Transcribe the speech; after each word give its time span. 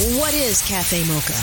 What 0.00 0.32
is 0.32 0.62
Cafe 0.62 1.04
Mocha? 1.04 1.34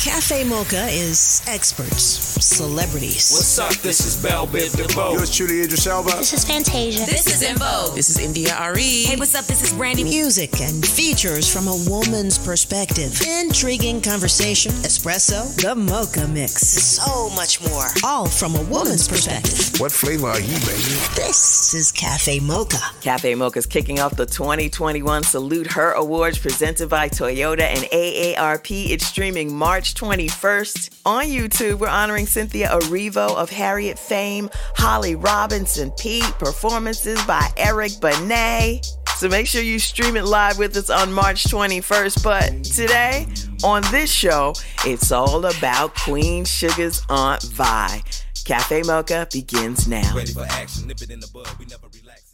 Cafe 0.00 0.44
Mocha 0.44 0.86
is 0.86 1.42
experts, 1.48 2.04
celebrities. 2.44 3.32
What's 3.32 3.58
up? 3.58 3.72
This 3.82 4.06
is 4.06 4.22
Bell 4.22 4.46
Biv 4.46 4.76
DeVoe. 4.76 5.14
Yours 5.14 5.34
truly, 5.34 5.62
Idris 5.62 5.84
Elba. 5.88 6.10
This 6.18 6.32
is 6.32 6.44
Fantasia. 6.44 7.06
This 7.06 7.26
is 7.26 7.42
En 7.42 7.56
Vogue. 7.56 7.96
This 7.96 8.10
is 8.10 8.18
India 8.18 8.54
Arie. 8.54 9.04
Hey, 9.04 9.16
what's 9.16 9.34
up? 9.34 9.46
This 9.46 9.64
is 9.64 9.72
Brandy. 9.72 10.04
Music 10.04 10.60
and 10.60 10.86
features 10.86 11.52
from 11.52 11.66
a 11.66 11.76
woman's 11.88 12.38
perspective. 12.38 13.20
Intriguing 13.40 14.00
conversation, 14.00 14.70
espresso, 14.84 15.52
the 15.60 15.74
mocha 15.74 16.28
mix. 16.28 16.68
So 16.68 17.30
much 17.30 17.60
more. 17.62 17.86
All 18.04 18.26
from 18.28 18.54
a 18.54 18.62
woman's 18.64 19.08
perspective. 19.08 19.80
What 19.80 19.90
flavor 19.90 20.28
are 20.28 20.40
you, 20.40 20.54
baby? 20.60 21.00
This 21.16 21.74
is 21.74 21.90
Cafe 21.90 22.38
Mocha. 22.38 22.78
Cafe 23.00 23.34
Mocha 23.34 23.58
is 23.58 23.66
kicking 23.66 23.98
off 23.98 24.14
the 24.14 24.26
2021 24.26 25.24
Salute 25.24 25.72
Her 25.72 25.92
Awards 25.94 26.38
presented 26.38 26.88
by 26.88 27.08
Toyota 27.08 27.62
and 27.62 27.88
AARP. 28.04 28.90
It's 28.90 29.06
streaming 29.06 29.54
March 29.54 29.94
21st. 29.94 31.00
On 31.06 31.24
YouTube, 31.24 31.78
we're 31.78 31.88
honoring 31.88 32.26
Cynthia 32.26 32.68
Erivo 32.68 33.34
of 33.36 33.50
Harriet 33.50 33.98
fame, 33.98 34.50
Holly 34.76 35.14
Robinson 35.14 35.90
Peete, 35.92 36.24
performances 36.38 37.22
by 37.24 37.48
Eric 37.56 37.92
Benet. 38.00 38.86
So 39.16 39.28
make 39.28 39.46
sure 39.46 39.62
you 39.62 39.78
stream 39.78 40.16
it 40.16 40.24
live 40.24 40.58
with 40.58 40.76
us 40.76 40.90
on 40.90 41.12
March 41.12 41.44
21st. 41.44 42.22
But 42.22 42.64
today, 42.64 43.26
on 43.62 43.82
this 43.90 44.10
show, 44.10 44.54
it's 44.84 45.12
all 45.12 45.46
about 45.46 45.94
Queen 45.94 46.44
Sugar's 46.44 47.02
Aunt 47.08 47.42
Vi. 47.42 48.02
Cafe 48.44 48.82
Mocha 48.82 49.26
begins 49.32 49.88
now. 49.88 50.14
Ready 50.14 50.32
for 50.32 50.44
action, 50.44 50.88
nip 50.88 51.00
it 51.00 51.10
in 51.10 51.20
the 51.20 51.28
bud. 51.32 51.48
We 51.58 51.64
never 51.66 51.86
relax. 51.94 52.24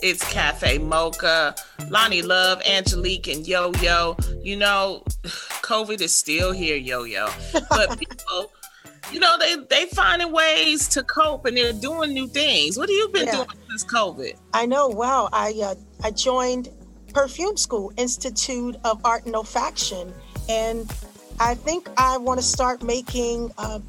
It's 0.00 0.22
Cafe 0.32 0.78
Mocha, 0.78 1.54
Lonnie 1.88 2.22
Love, 2.22 2.62
Angelique, 2.66 3.26
and 3.28 3.46
Yo 3.46 3.72
Yo. 3.82 4.16
You 4.42 4.56
know, 4.56 5.02
COVID 5.62 6.00
is 6.00 6.14
still 6.16 6.52
here, 6.52 6.76
Yo 6.76 7.02
Yo. 7.04 7.28
But 7.68 7.98
people, 7.98 8.52
you 9.12 9.18
know, 9.20 9.36
they 9.38 9.56
they 9.68 9.86
finding 9.86 10.30
ways 10.32 10.88
to 10.90 11.02
cope 11.02 11.46
and 11.46 11.56
they're 11.56 11.72
doing 11.72 12.12
new 12.12 12.28
things. 12.28 12.78
What 12.78 12.88
have 12.88 12.96
you 12.96 13.08
been 13.12 13.26
Yeah. 13.26 13.32
doing 13.36 13.48
since 13.70 13.84
COVID? 13.84 14.36
I 14.54 14.66
know. 14.66 14.88
Wow. 14.88 15.28
I 15.32 15.52
uh, 15.62 15.74
I 16.04 16.12
joined 16.12 16.68
Perfume 17.12 17.56
School 17.56 17.92
Institute 17.96 18.76
of 18.84 19.00
Art 19.04 19.26
and 19.26 19.34
Olfaction, 19.34 20.12
and 20.48 20.88
I 21.40 21.54
think 21.54 21.88
I 21.96 22.18
want 22.18 22.38
to 22.38 22.46
start 22.46 22.82
making 22.84 23.50
uh, 23.58 23.80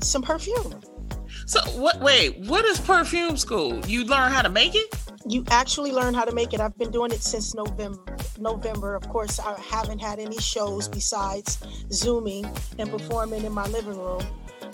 some 0.00 0.22
perfume. 0.22 0.80
So 1.46 1.60
what? 1.78 2.00
Wait, 2.00 2.38
what 2.46 2.64
is 2.64 2.80
perfume 2.80 3.36
school? 3.36 3.84
You 3.86 4.04
learn 4.04 4.32
how 4.32 4.40
to 4.42 4.48
make 4.48 4.74
it? 4.74 4.94
You 5.28 5.44
actually 5.50 5.92
learn 5.92 6.14
how 6.14 6.24
to 6.24 6.34
make 6.34 6.54
it. 6.54 6.60
I've 6.60 6.78
been 6.78 6.90
doing 6.90 7.12
it 7.12 7.22
since 7.22 7.54
November. 7.54 8.16
November, 8.38 8.94
of 8.94 9.06
course, 9.10 9.38
I 9.38 9.60
haven't 9.60 9.98
had 9.98 10.18
any 10.18 10.38
shows 10.38 10.88
besides 10.88 11.58
zooming 11.92 12.50
and 12.78 12.88
performing 12.88 13.44
in 13.44 13.52
my 13.52 13.66
living 13.66 13.98
room. 13.98 14.22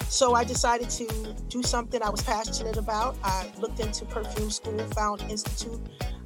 So 0.09 0.35
I 0.35 0.45
decided 0.45 0.91
to 0.91 1.35
do 1.49 1.61
something 1.65 2.01
I 2.01 2.09
was 2.09 2.23
passionate 2.23 2.77
about. 2.77 3.17
I 3.25 3.51
looked 3.59 3.81
into 3.81 4.05
perfume 4.05 4.51
school, 4.51 4.79
found 4.95 5.23
Institute 5.23 5.81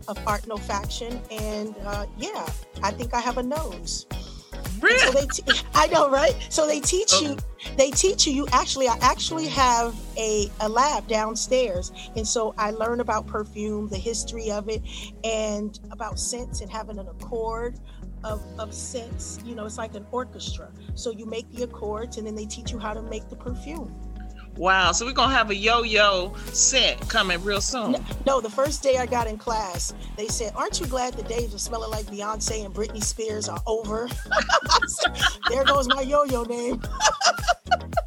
of 0.09 0.19
Art 0.27 0.43
and 0.43 0.53
Olfaction, 0.53 1.23
and 1.31 1.75
uh, 1.87 2.05
yeah, 2.19 2.47
I 2.83 2.91
think 2.91 3.15
I 3.15 3.21
have 3.21 3.39
a 3.39 3.43
nose. 3.43 4.07
So 4.81 4.87
Really? 4.87 5.21
they, 5.21 5.27
t- 5.27 5.61
I 5.75 5.87
know, 5.89 6.11
right? 6.11 6.35
So 6.51 6.67
they 6.67 6.81
teach 6.81 7.13
you. 7.21 7.37
Oh. 7.39 7.71
They 7.77 7.91
teach 7.91 8.27
you. 8.27 8.33
You 8.33 8.47
actually, 8.53 8.89
I 8.89 8.97
actually 9.01 9.49
have 9.49 9.95
a, 10.17 10.51
a 10.61 10.69
lab 10.69 11.09
downstairs, 11.09 11.93
and 12.17 12.27
so 12.27 12.55
I 12.57 12.71
learn 12.71 13.01
about 13.01 13.27
perfume, 13.27 13.89
the 13.89 13.97
history 13.99 14.51
of 14.51 14.69
it, 14.69 14.83
and 15.25 15.79
about 15.91 16.19
scents 16.19 16.61
and 16.61 16.71
having 16.71 16.99
an 16.99 17.09
accord 17.09 17.79
of 18.25 18.43
of 18.59 18.73
scents. 18.73 19.39
You 19.45 19.55
know, 19.55 19.67
it's 19.67 19.79
like 19.79 19.95
an 19.95 20.07
orchestra. 20.13 20.71
So 20.95 21.11
you 21.11 21.27
make 21.27 21.51
the 21.53 21.65
accords, 21.65 22.17
and 22.17 22.27
then 22.27 22.35
they 22.35 22.47
teach 22.47 22.71
you 22.71 22.79
how 22.79 22.95
to 22.95 23.03
make 23.03 23.29
the 23.29 23.37
perfume. 23.37 23.95
Wow. 24.59 24.93
So 24.93 25.07
we're 25.07 25.13
gonna 25.13 25.35
have 25.35 25.51
a 25.51 25.55
yo-yo 25.55 26.35
set 26.53 27.01
coming 27.09 27.43
real 27.45 27.61
soon. 27.61 27.97
No, 28.27 28.41
the 28.41 28.51
first 28.51 28.83
day 28.83 28.97
I 28.99 29.07
got 29.07 29.29
in 29.29 29.39
class, 29.39 29.95
they 30.17 30.27
said, 30.27 30.53
"Aren't 30.57 30.81
you 30.81 30.87
glad 30.87 31.15
the 31.15 31.23
days 31.23 31.55
of 31.55 31.61
smelling 31.61 31.91
like 31.91 32.07
Beyonce 32.07 32.65
and 32.65 32.75
Britney 32.75 33.03
Spears 33.03 33.49
are 33.49 33.63
over?" 33.67 34.09
there 35.49 35.65
goes 35.65 35.89
my 35.89 36.03
yo-yo 36.03 36.43
name. 36.43 36.83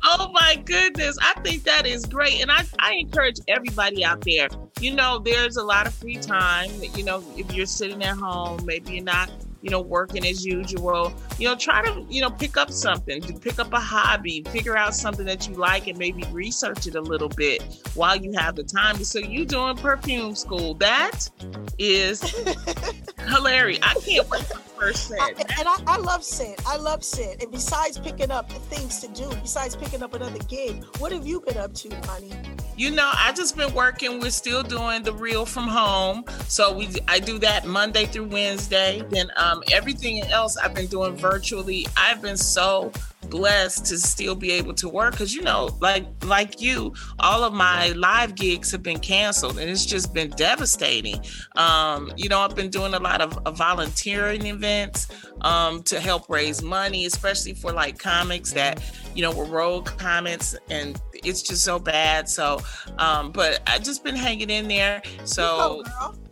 Oh 0.04 0.30
my 0.34 0.62
goodness. 0.66 1.18
I 1.22 1.40
think 1.42 1.64
that 1.64 1.86
is 1.86 2.06
great. 2.06 2.42
And 2.42 2.52
I, 2.52 2.66
I 2.80 2.96
encourage 2.96 3.38
everybody 3.48 4.04
out 4.04 4.22
there. 4.22 4.50
You 4.80 4.94
know, 4.94 5.20
there's 5.20 5.58
a 5.58 5.64
lot 5.64 5.88
of 5.88 5.94
free 5.94 6.18
time. 6.18 6.70
You 6.96 7.04
know, 7.04 7.24
if 7.38 7.54
you're 7.54 7.66
sitting 7.66 8.04
at 8.04 8.18
home, 8.18 8.66
maybe 8.66 8.94
you're 8.96 9.04
not, 9.04 9.30
you 9.62 9.70
know, 9.70 9.82
working 9.82 10.26
as 10.26 10.46
usual, 10.46 11.14
you 11.38 11.48
know, 11.48 11.56
try 11.56 11.84
to, 11.84 12.06
you 12.10 12.22
know, 12.22 12.30
pick 12.30 12.58
up 12.58 12.72
something, 12.72 13.22
pick 13.40 13.60
up 13.60 13.72
a 13.74 13.80
hobby, 13.80 14.44
figure 14.50 14.78
out 14.78 14.96
something 14.96 15.26
that 15.26 15.48
you 15.48 15.56
like 15.56 15.88
and 15.88 15.98
maybe 15.98 16.24
research 16.32 16.88
it 16.88 16.96
a 16.96 17.02
little 17.02 17.30
bit 17.30 17.64
while 17.94 18.16
you 18.16 18.32
have 18.34 18.56
the 18.56 18.64
time. 18.64 19.04
So 19.04 19.20
you 19.20 19.46
doing 19.46 19.78
perfume 19.78 20.36
school. 20.36 20.74
That 20.76 21.30
is 21.78 22.22
hilarious. 23.28 23.80
I 23.84 23.94
can't 23.96 24.30
wait 24.30 24.42
for 24.44 24.56
the 24.56 24.62
first 24.80 25.12
I, 25.12 25.34
set. 25.34 25.60
and 25.60 25.68
I, 25.68 25.78
I 25.88 25.98
love 25.98 26.24
scent. 26.24 26.60
I 26.66 26.78
love 26.78 27.04
scent. 27.04 27.42
And 27.42 27.52
besides 27.52 27.98
picking 28.00 28.32
up 28.32 28.50
the 28.50 28.60
things 28.60 29.00
to 29.02 29.08
do, 29.10 29.30
besides 29.42 29.76
picking 29.76 30.02
up 30.02 30.14
another 30.14 30.40
gig, 30.48 30.84
what 30.98 31.12
have 31.12 31.28
you 31.28 31.42
been 31.42 31.58
up 31.58 31.74
to, 31.76 31.90
honey? 32.08 32.32
You 32.78 32.90
know, 32.90 33.12
I 33.14 33.32
just 33.34 33.56
been 33.56 33.74
working. 33.76 34.20
We're 34.20 34.32
still 34.32 34.64
doing 34.64 35.04
the 35.04 35.14
reel 35.14 35.46
from 35.46 35.68
home, 35.68 36.24
so 36.48 36.76
we 36.76 36.90
I 37.08 37.20
do 37.20 37.38
that 37.40 37.66
Monday 37.66 38.06
through 38.06 38.26
Wednesday. 38.26 39.04
Then 39.10 39.30
um, 39.38 39.51
everything 39.72 40.22
else 40.24 40.58
I've 40.58 40.74
been 40.74 40.88
doing 40.88 41.16
virtually. 41.16 41.88
I've 41.98 42.22
been 42.22 42.38
so 42.38 42.92
blessed 43.30 43.86
to 43.86 43.98
still 43.98 44.36
be 44.36 44.52
able 44.52 44.74
to 44.74 44.90
work 44.90 45.12
because 45.12 45.34
you 45.34 45.42
know, 45.42 45.70
like 45.80 46.06
like 46.26 46.62
you, 46.62 46.94
all 47.20 47.44
of 47.44 47.54
my 47.54 47.90
live 47.90 48.36
gigs 48.36 48.72
have 48.72 48.84
been 48.84 49.00
canceled, 49.00 49.58
and 49.58 49.70
it's 49.70 49.86
just 49.86 50.14
been 50.14 50.30
devastating. 50.32 51.20
Um, 51.56 52.12
you 52.16 52.30
know, 52.30 52.40
I've 52.40 52.56
been 52.56 52.70
doing 52.70 52.94
a 52.94 53.00
lot 53.00 53.22
of, 53.22 53.38
of 53.46 53.58
volunteering 53.58 54.46
events 54.46 55.08
um, 55.42 55.84
to 55.84 56.00
help 56.00 56.30
raise 56.30 56.62
money, 56.62 57.06
especially 57.06 57.54
for 57.54 57.72
like 57.72 57.98
comics 57.98 58.54
that 58.54 58.82
you 59.16 59.22
know 59.22 59.32
were 59.34 59.46
rogue 59.46 59.88
comics, 59.98 60.56
and 60.70 61.00
it's 61.14 61.42
just 61.42 61.64
so 61.64 61.80
bad. 61.80 62.30
So, 62.30 62.60
um, 62.98 63.32
but 63.32 63.62
I've 63.68 63.84
just 63.84 64.04
been 64.04 64.16
hanging 64.16 64.50
in 64.50 64.68
there. 64.68 65.02
So. 65.24 65.84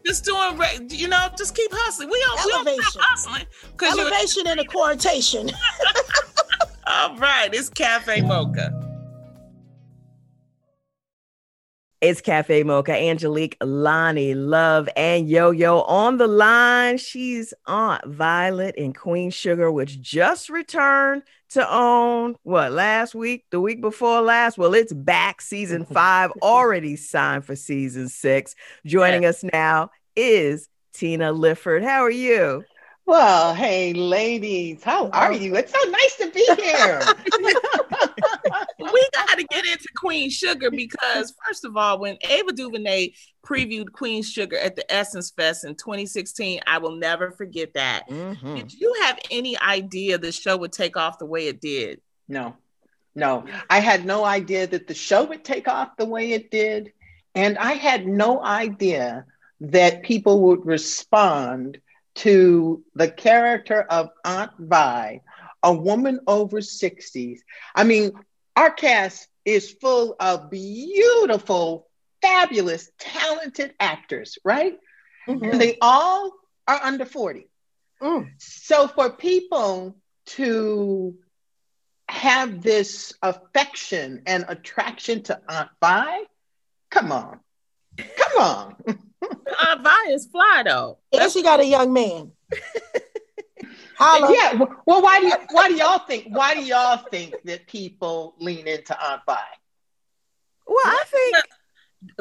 Just 0.06 0.26
doing, 0.26 0.58
re- 0.58 0.80
you 0.90 1.08
know, 1.08 1.28
just 1.38 1.56
keep 1.56 1.72
hustling. 1.74 2.10
We 2.10 2.20
don't, 2.20 2.46
we 2.46 2.52
don't 2.52 2.68
Elevation. 2.68 2.92
stop 2.92 3.04
hustling 3.06 3.46
because. 3.72 3.98
Elevation 4.00 4.48
and 4.48 4.60
a 4.60 4.66
quarantation. 4.66 5.50
All 6.88 7.16
right, 7.18 7.54
it's 7.54 7.70
Cafe 7.70 8.22
Mocha. 8.22 8.74
It's 12.02 12.22
Cafe 12.22 12.64
Mocha, 12.64 12.94
Angelique, 12.94 13.58
Lonnie, 13.62 14.34
Love, 14.34 14.88
and 14.96 15.30
Yo 15.30 15.52
Yo 15.52 15.82
on 15.82 16.18
the 16.18 16.28
line. 16.28 16.98
She's 16.98 17.54
Aunt 17.68 18.06
Violet 18.06 18.76
and 18.78 18.96
Queen 18.96 19.32
Sugar, 19.32 19.70
which 19.70 20.00
just 20.00 20.50
returned 20.50 21.24
to 21.52 21.68
OWN 21.68 22.36
what 22.44 22.72
last 22.72 23.16
week, 23.16 23.46
the 23.52 23.60
week 23.60 23.82
before 23.82 24.22
last. 24.22 24.58
Well, 24.58 24.74
it's 24.74 24.94
back. 24.94 25.42
Season 25.42 25.86
five 25.94 26.32
already 26.42 26.96
signed 26.96 27.46
for 27.46 27.56
season 27.56 28.10
six. 28.10 28.56
Joining 28.86 29.26
us 29.26 29.44
now 29.44 29.90
is 30.16 30.70
Tina 30.94 31.32
Lifford. 31.32 31.84
How 31.84 32.02
are 32.02 32.10
you? 32.10 32.64
Well, 33.06 33.56
hey, 33.56 33.94
ladies, 33.94 34.84
how 34.84 35.10
are 35.10 35.32
oh. 35.32 35.36
you? 35.36 35.56
It's 35.56 35.74
so 35.74 35.90
nice 35.90 36.16
to 36.18 36.30
be 36.30 36.46
here. 36.62 37.02
we 38.80 39.10
got 39.14 39.38
to 39.38 39.44
get 39.44 39.66
into 39.66 39.88
Queen 39.96 40.30
Sugar 40.30 40.72
because, 40.72 41.34
first 41.46 41.66
of 41.66 41.76
all, 41.78 42.00
when 42.00 42.18
Ava 42.30 42.52
DuVernay 42.52 43.14
previewed 43.46 43.92
Queen 43.92 44.24
Sugar 44.24 44.58
at 44.58 44.76
the 44.76 44.92
Essence 44.94 45.32
Fest 45.32 45.64
in 45.66 45.76
2016, 45.76 46.62
I 46.68 46.78
will 46.78 46.96
never 46.96 47.32
forget 47.32 47.74
that. 47.74 48.08
Mhm. 48.10 48.56
Did 48.58 48.74
you 48.74 48.96
have 49.02 49.20
any 49.32 49.58
idea 49.60 50.18
the 50.18 50.32
show 50.32 50.58
would 50.58 50.72
take 50.74 50.98
off 50.98 51.20
the 51.20 51.26
way 51.26 51.48
it 51.48 51.62
did? 51.62 52.02
no, 52.28 52.56
no, 53.16 53.44
I 53.70 53.80
had 53.80 54.06
no 54.06 54.24
idea 54.24 54.68
that 54.68 54.88
the 54.88 54.94
show 54.94 55.24
would 55.26 55.44
take 55.44 55.68
off 55.68 55.98
the 55.98 56.06
way 56.06 56.32
it 56.32 56.52
did. 56.52 56.94
And 57.34 57.58
I 57.58 57.74
had 57.74 58.08
no 58.08 58.44
idea 58.44 59.26
that 59.62 60.04
people 60.04 60.42
would 60.42 60.66
respond 60.66 61.80
to 62.16 62.84
the 62.96 63.10
character 63.10 63.82
of 63.82 64.10
Aunt 64.24 64.52
Vi, 64.60 65.22
a 65.64 65.74
woman 65.74 66.20
over 66.28 66.62
60s. 66.62 67.40
I 67.76 67.84
mean, 67.84 68.12
our 68.60 68.70
cast 68.72 69.26
is 69.46 69.72
full 69.72 70.18
of 70.20 70.50
beautiful, 70.50 71.88
fabulous, 72.22 72.92
talented 73.00 73.74
actors, 73.80 74.38
right? 74.44 74.78
And 75.28 75.62
they 75.62 75.78
all 75.82 76.34
are 76.68 76.80
under 76.84 77.06
40. 77.06 77.48
Mm. 78.02 78.32
So 78.38 78.90
for 78.90 79.12
people 79.12 79.96
to 80.38 81.16
have 82.10 82.62
this 82.62 83.14
affection 83.22 84.24
and 84.26 84.44
attraction 84.50 85.24
to 85.24 85.40
Aunt 85.48 85.70
Vi, 85.80 86.24
come 86.92 87.14
on. 87.14 87.40
Come 87.98 88.42
on. 88.42 88.76
Aunt 88.88 89.84
Vi 89.84 90.06
is 90.10 90.26
fly 90.26 90.64
though. 90.66 90.98
And 91.14 91.32
she 91.32 91.44
got 91.44 91.62
a 91.62 91.66
young 91.66 91.94
man. 91.94 92.34
Holla. 94.00 94.34
Yeah. 94.34 94.66
Well, 94.86 95.02
why 95.02 95.20
do 95.20 95.28
you, 95.28 95.34
why 95.52 95.68
do 95.68 95.76
y'all 95.76 96.00
think 96.00 96.28
why 96.30 96.54
do 96.56 96.62
y'all 96.62 96.98
think 97.12 97.36
that 97.44 97.68
people 97.68 98.34
lean 98.40 98.68
into 98.68 98.98
Aunt 99.00 99.22
Vi? 99.28 99.38
Well, 100.66 100.86
I 100.86 101.04
think 101.08 101.36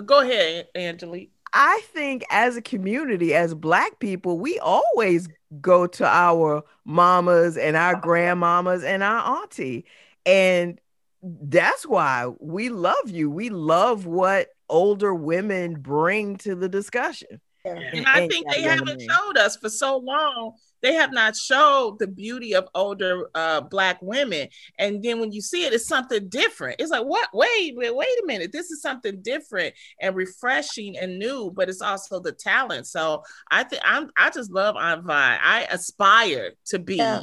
Go 0.05 0.21
ahead, 0.21 0.69
Angelique. 0.75 1.33
I 1.53 1.81
think 1.93 2.25
as 2.31 2.57
a 2.57 2.63
community, 2.63 3.35
as 3.35 3.55
black 3.55 3.99
people, 4.01 4.39
we 4.39 4.59
always 4.59 5.29
go 5.61 5.87
to 5.87 6.07
our 6.07 6.63
mamas 6.85 7.57
and 7.57 7.77
our 7.77 7.99
grandmamas 8.01 8.85
and 8.85 9.03
our 9.03 9.43
auntie. 9.43 9.87
And 10.27 10.79
that's 11.23 11.87
why 11.87 12.27
we 12.39 12.69
love 12.69 13.09
you. 13.09 13.31
We 13.31 13.49
love 13.49 14.05
what 14.05 14.49
older 14.69 15.15
women 15.15 15.81
bring 15.81 16.37
to 16.39 16.55
the 16.55 16.69
discussion. 16.69 17.41
And 17.65 18.07
I 18.07 18.29
think 18.29 18.53
they 18.53 18.63
haven't 18.63 19.01
showed 19.01 19.39
us 19.39 19.57
for 19.57 19.71
so 19.71 19.97
long. 19.99 20.55
They 20.83 20.95
have 20.95 21.13
not 21.13 21.37
showed 21.37 21.99
the 21.99 22.07
beauty 22.07 22.55
of 22.55 22.69
older 22.75 23.31
uh, 23.35 23.61
black 23.63 23.99
women. 24.01 24.49
And 24.79 25.03
then 25.03 25.21
when 25.21 25.33
you 25.33 25.41
see 25.41 25.65
it, 25.65 25.73
it's 25.73 25.87
something 25.87 26.29
different. 26.29 26.77
It's 26.79 26.91
like, 26.91 27.05
what? 27.05 27.29
Wait, 27.33 27.77
wait, 27.77 27.95
wait 27.95 28.23
a 28.23 28.27
minute. 28.27 28.53
This 28.53 28.71
is 28.71 28.81
something 28.83 29.21
different 29.23 29.75
and 30.01 30.15
refreshing 30.15 30.97
and 30.99 31.19
new, 31.19 31.51
but 31.55 31.69
it's 31.69 31.83
also 31.83 32.21
the 32.21 32.33
talent. 32.33 32.87
So 32.87 33.23
I 33.51 33.65
think 33.65 33.83
I'm 33.85 34.11
I 34.17 34.31
just 34.31 34.51
love 34.51 34.77
Aunt 34.77 35.05
Vi. 35.05 35.39
I 35.43 35.67
aspire 35.71 36.53
to 36.67 36.79
be 36.79 36.97
Yeah. 36.97 37.23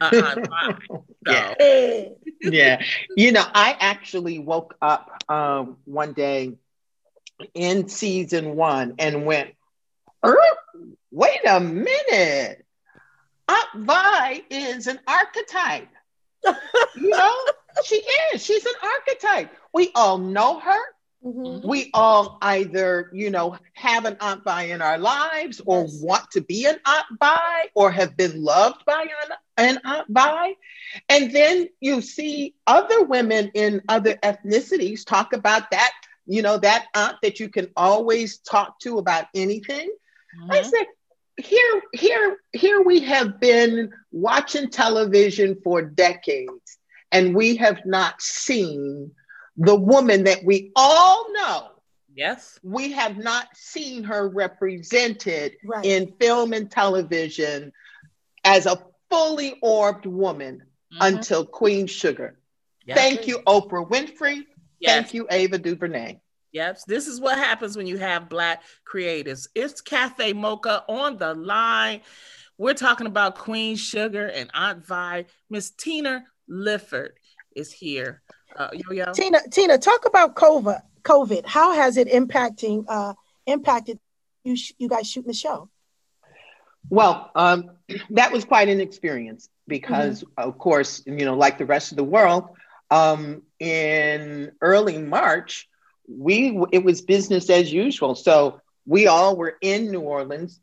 uh, 0.00 0.10
Aunt 0.12 0.48
Vi. 0.48 0.76
So, 1.24 1.54
Yeah. 1.58 2.08
Yeah. 2.40 2.82
You 3.16 3.30
know, 3.30 3.44
I 3.54 3.76
actually 3.78 4.40
woke 4.40 4.74
up 4.82 5.22
um, 5.28 5.76
one 5.84 6.14
day 6.14 6.54
in 7.54 7.88
season 7.88 8.56
one 8.56 8.94
and 8.98 9.24
went, 9.24 9.50
"Er, 10.24 10.36
wait 11.12 11.40
a 11.46 11.60
minute. 11.60 12.64
Aunt 13.52 13.86
Vi 13.86 14.42
is 14.50 14.86
an 14.86 14.98
archetype. 15.06 15.88
you 16.96 17.10
know, 17.10 17.34
she 17.84 17.96
is. 18.32 18.44
She's 18.44 18.64
an 18.66 18.74
archetype. 18.82 19.50
We 19.72 19.90
all 19.94 20.18
know 20.18 20.58
her. 20.60 20.80
mhm. 21.24 21.62
We 21.62 21.90
all 21.94 22.38
either, 22.42 23.10
you 23.12 23.30
know, 23.30 23.56
have 23.74 24.04
an 24.04 24.16
Aunt 24.20 24.44
Vi 24.44 24.62
in 24.64 24.82
our 24.82 24.98
lives 24.98 25.60
or 25.66 25.86
Yes. 25.86 26.00
want 26.00 26.30
to 26.32 26.40
be 26.40 26.66
an 26.66 26.76
Aunt 26.86 27.06
Vi 27.20 27.68
or 27.74 27.90
have 27.92 28.16
been 28.16 28.42
loved 28.42 28.84
by 28.86 29.02
an, 29.02 29.30
an 29.56 29.80
Aunt 29.84 30.06
Vi. 30.08 30.54
And 31.08 31.32
then 31.32 31.68
you 31.80 32.00
see 32.02 32.54
other 32.66 33.04
women 33.04 33.50
in 33.54 33.82
other 33.88 34.14
ethnicities 34.16 35.04
talk 35.04 35.32
about 35.32 35.70
that, 35.70 35.92
you 36.26 36.42
know, 36.42 36.58
that 36.58 36.86
aunt 36.94 37.16
that 37.22 37.40
you 37.40 37.48
can 37.48 37.68
always 37.76 38.38
talk 38.38 38.78
to 38.80 38.98
about 38.98 39.26
anything. 39.34 39.90
I 40.50 40.60
mhm. 40.60 40.64
said, 40.64 40.86
here, 41.38 41.82
here, 41.92 42.36
here 42.52 42.82
we 42.82 43.00
have 43.00 43.40
been 43.40 43.92
watching 44.10 44.68
television 44.70 45.58
for 45.64 45.82
decades, 45.82 46.78
and 47.10 47.34
we 47.34 47.56
have 47.56 47.80
not 47.84 48.20
seen 48.20 49.12
the 49.56 49.76
woman 49.76 50.24
that 50.24 50.44
we 50.44 50.72
all 50.76 51.32
know. 51.32 51.68
yes. 52.14 52.58
We 52.62 52.92
have 52.92 53.16
not 53.16 53.48
seen 53.56 54.04
her 54.04 54.28
represented 54.28 55.56
Right. 55.64 55.84
in 55.84 56.12
film 56.20 56.52
and 56.52 56.70
television 56.70 57.72
as 58.44 58.66
a 58.66 58.84
fully 59.10 59.58
orbed 59.62 60.04
woman 60.06 60.62
Mhm. 60.92 60.98
until 61.00 61.46
Queen 61.46 61.86
Sugar. 61.86 62.38
Yes. 62.84 62.98
Thank 62.98 63.26
you, 63.28 63.38
Oprah 63.46 63.88
Winfrey. 63.88 64.44
Yes. 64.78 64.92
Thank 65.04 65.14
you, 65.14 65.26
Ava 65.30 65.56
DuVernay. 65.58 66.20
Yep. 66.52 66.80
This 66.86 67.06
is 67.06 67.20
what 67.20 67.38
happens 67.38 67.76
when 67.76 67.86
you 67.86 67.96
have 67.96 68.28
black 68.28 68.62
creatives. 68.90 69.48
It's 69.54 69.80
Cafe 69.80 70.34
Mocha 70.34 70.84
on 70.86 71.16
the 71.16 71.34
line. 71.34 72.02
We're 72.58 72.74
talking 72.74 73.06
about 73.06 73.36
Queen 73.36 73.76
Sugar 73.76 74.26
and 74.26 74.50
Aunt 74.52 74.86
Vi. 74.86 75.24
Miss 75.48 75.70
Tina 75.70 76.24
Lifford 76.48 77.12
is 77.56 77.72
here. 77.72 78.22
Uh, 78.54 78.68
yo 78.72 78.92
yo. 78.92 79.12
Tina, 79.12 79.40
Tina, 79.50 79.78
talk 79.78 80.06
about 80.06 80.36
COVID. 80.36 80.80
COVID. 81.02 81.46
How 81.46 81.72
has 81.72 81.96
it 81.96 82.08
impacting 82.08 82.84
uh 82.86 83.14
impacted 83.46 83.98
you 84.44 84.54
sh- 84.54 84.72
you 84.78 84.88
guys 84.88 85.10
shooting 85.10 85.28
the 85.28 85.34
show? 85.34 85.70
Well, 86.90 87.30
um, 87.34 87.70
that 88.10 88.30
was 88.30 88.44
quite 88.44 88.68
an 88.68 88.80
experience 88.80 89.48
because, 89.66 90.22
of 90.36 90.58
course, 90.58 91.02
you 91.06 91.24
know, 91.24 91.34
like 91.34 91.56
the 91.56 91.66
rest 91.66 91.92
of 91.92 91.96
the 91.96 92.04
world, 92.04 92.50
um, 92.90 93.42
in 93.58 94.52
early 94.60 94.98
March, 94.98 95.68
we 96.08 96.58
it 96.72 96.84
was 96.84 97.00
business 97.02 97.48
as 97.50 97.72
usual. 97.72 98.14
So 98.14 98.60
we 98.86 99.06
all 99.06 99.36
were 99.36 99.56
in 99.60 99.90
New 99.90 100.00
Orleans. 100.00 100.60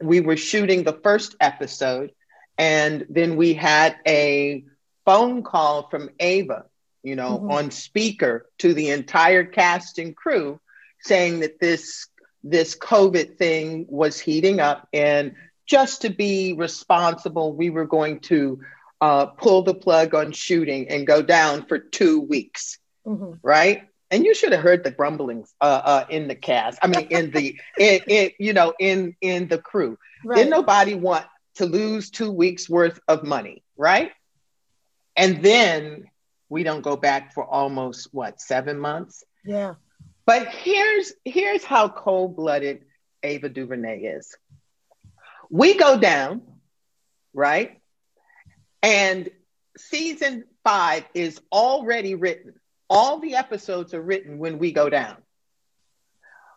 We 0.00 0.20
were 0.20 0.36
shooting 0.36 0.82
the 0.84 0.92
first 1.02 1.36
episode, 1.40 2.12
and 2.58 3.06
then 3.08 3.36
we 3.36 3.54
had 3.54 3.96
a 4.06 4.64
phone 5.04 5.42
call 5.42 5.88
from 5.88 6.10
Ava, 6.18 6.64
you 7.02 7.14
know, 7.16 7.38
Mhm. 7.38 7.52
on 7.52 7.70
speaker 7.70 8.46
to 8.58 8.74
the 8.74 8.90
entire 8.90 9.44
cast 9.44 9.98
and 9.98 10.14
crew, 10.16 10.60
saying 11.00 11.40
that 11.40 11.58
this 11.60 12.08
this 12.44 12.76
COVID 12.76 13.38
thing 13.38 13.86
was 13.88 14.20
heating 14.20 14.60
up, 14.60 14.86
and 14.92 15.34
just 15.66 16.02
to 16.02 16.10
be 16.10 16.52
responsible, 16.52 17.52
we 17.52 17.70
were 17.70 17.86
going 17.86 18.20
to 18.20 18.60
uh, 19.00 19.26
pull 19.26 19.60
the 19.62 19.74
plug 19.74 20.14
on 20.14 20.32
shooting 20.32 20.88
and 20.88 21.06
go 21.06 21.20
down 21.20 21.66
for 21.66 21.78
two 21.78 22.20
weeks, 22.20 22.78
Mhm. 23.06 23.38
right? 23.42 23.82
And 24.10 24.24
you 24.24 24.34
should 24.34 24.52
have 24.52 24.62
heard 24.62 24.84
the 24.84 24.90
grumblings 24.90 25.52
uh, 25.60 25.82
uh, 25.84 26.04
in 26.08 26.28
the 26.28 26.34
cast. 26.34 26.78
I 26.82 26.86
mean, 26.86 27.08
in 27.10 27.30
the 27.30 27.58
in, 27.78 28.00
in 28.06 28.30
you 28.38 28.52
know 28.52 28.72
in 28.78 29.16
in 29.20 29.48
the 29.48 29.58
crew. 29.58 29.98
Right. 30.24 30.36
Didn't 30.36 30.50
nobody 30.50 30.94
want 30.94 31.26
to 31.56 31.66
lose 31.66 32.10
two 32.10 32.30
weeks 32.30 32.68
worth 32.68 33.00
of 33.08 33.24
money, 33.24 33.62
right? 33.76 34.12
And 35.16 35.42
then 35.42 36.04
we 36.48 36.62
don't 36.62 36.82
go 36.82 36.96
back 36.96 37.34
for 37.34 37.44
almost 37.44 38.08
what 38.12 38.40
seven 38.40 38.78
months. 38.78 39.24
Yeah. 39.44 39.74
But 40.26 40.48
here's 40.48 41.12
here's 41.24 41.64
how 41.64 41.88
cold-blooded 41.88 42.84
Ava 43.22 43.48
DuVernay 43.48 44.02
is. 44.02 44.36
We 45.50 45.76
go 45.76 45.98
down, 45.98 46.42
right? 47.32 47.80
And 48.82 49.28
season 49.76 50.44
five 50.64 51.04
is 51.14 51.40
already 51.52 52.14
written. 52.14 52.54
All 52.88 53.18
the 53.18 53.34
episodes 53.36 53.94
are 53.94 54.02
written 54.02 54.38
when 54.38 54.58
we 54.58 54.72
go 54.72 54.88
down. 54.88 55.16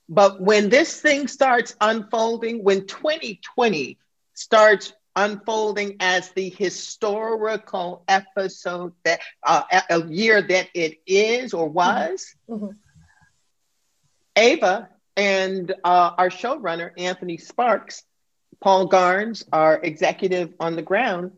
But 0.08 0.42
when 0.42 0.70
this 0.70 1.00
thing 1.02 1.28
starts 1.28 1.76
unfolding, 1.80 2.64
when 2.64 2.86
2020 2.88 3.98
starts 4.34 4.94
unfolding 5.16 5.98
as 6.00 6.32
the 6.32 6.50
historical 6.50 8.04
episode 8.08 8.94
that 9.04 9.20
uh, 9.46 9.64
a 9.90 10.06
year 10.08 10.42
that 10.42 10.68
it 10.74 11.00
is 11.06 11.54
or 11.54 11.68
was, 11.70 12.36
Mhm. 12.50 12.76
Ava 14.36 14.90
and 15.18 15.72
uh, 15.84 16.12
our 16.18 16.30
showrunner, 16.30 16.92
Anthony 16.98 17.38
Sparks, 17.38 18.04
Paul 18.62 18.90
Garnes, 18.90 19.44
our 19.52 19.76
executive 19.82 20.54
on 20.60 20.76
the 20.76 20.82
ground, 20.82 21.32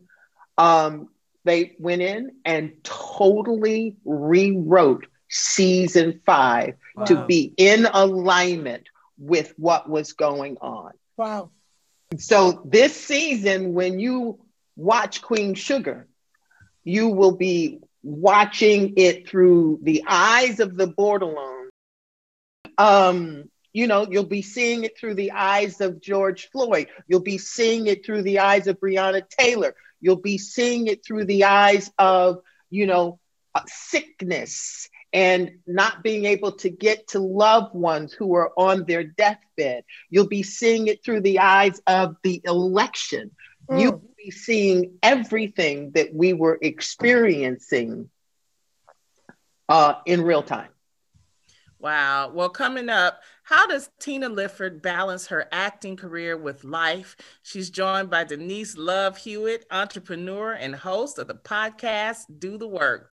um, 0.58 1.08
they 1.44 1.74
went 1.78 2.02
in 2.02 2.32
and 2.44 2.72
totally 2.84 3.96
rewrote 4.04 5.06
season 5.28 6.20
five 6.24 6.74
to 7.06 7.24
be 7.26 7.52
in 7.56 7.86
alignment 7.86 8.88
with 9.18 9.54
what 9.56 9.88
was 9.88 10.12
going 10.12 10.58
on. 10.60 10.92
Wow. 11.16 11.50
So 12.18 12.62
this 12.64 12.94
season, 12.94 13.72
when 13.72 13.98
you 13.98 14.38
watch 14.76 15.22
Queen 15.22 15.54
Sugar, 15.54 16.06
you 16.84 17.08
will 17.08 17.36
be 17.36 17.80
watching 18.02 18.94
it 18.96 19.28
through 19.28 19.80
the 19.82 20.04
eyes 20.06 20.60
of 20.60 20.76
the 20.76 20.86
borderline. 20.86 21.70
Um, 22.76 23.44
you 23.72 23.86
know, 23.86 24.06
you'll 24.10 24.24
be 24.24 24.42
seeing 24.42 24.84
it 24.84 24.98
through 24.98 25.14
the 25.14 25.32
eyes 25.32 25.80
of 25.80 26.00
George 26.00 26.50
Floyd. 26.50 26.88
You'll 27.06 27.20
be 27.20 27.38
seeing 27.38 27.86
it 27.86 28.04
through 28.04 28.22
the 28.22 28.40
eyes 28.40 28.66
of 28.66 28.78
Breonna 28.80 29.22
Taylor. 29.28 29.74
You'll 30.02 30.16
be 30.16 30.36
seeing 30.36 30.88
it 30.88 31.04
through 31.04 31.24
the 31.24 31.44
eyes 31.44 31.90
of, 31.98 32.42
you 32.68 32.86
know, 32.86 33.18
uh, 33.54 33.62
sickness 33.66 34.90
and 35.12 35.58
not 35.66 36.02
being 36.02 36.24
able 36.24 36.52
to 36.52 36.70
get 36.70 37.08
to 37.08 37.18
loved 37.20 37.74
ones 37.74 38.12
who 38.12 38.34
are 38.34 38.52
on 38.56 38.84
their 38.84 39.04
deathbed. 39.04 39.84
You'll 40.10 40.28
be 40.28 40.42
seeing 40.42 40.88
it 40.88 41.04
through 41.04 41.20
the 41.20 41.38
eyes 41.38 41.80
of 41.86 42.16
the 42.22 42.40
election. 42.44 43.30
Mm. 43.70 43.80
You'll 43.80 44.02
be 44.16 44.30
seeing 44.30 44.98
everything 45.02 45.92
that 45.92 46.14
we 46.14 46.32
were 46.32 46.58
experiencing 46.60 48.10
uh, 49.68 49.94
in 50.06 50.22
real 50.22 50.42
time. 50.42 50.70
Wow. 51.78 52.30
Well, 52.32 52.48
coming 52.48 52.88
up, 52.88 53.20
how 53.52 53.66
does 53.66 53.90
Tina 54.00 54.30
Lifford 54.30 54.80
balance 54.80 55.26
her 55.26 55.46
acting 55.52 55.94
career 55.94 56.38
with 56.38 56.64
life? 56.64 57.14
She's 57.42 57.68
joined 57.68 58.08
by 58.08 58.24
Denise 58.24 58.78
Love 58.78 59.18
Hewitt, 59.18 59.66
entrepreneur 59.70 60.52
and 60.52 60.74
host 60.74 61.18
of 61.18 61.28
the 61.28 61.34
podcast 61.34 62.24
Do 62.38 62.56
the 62.56 62.66
Work. 62.66 63.10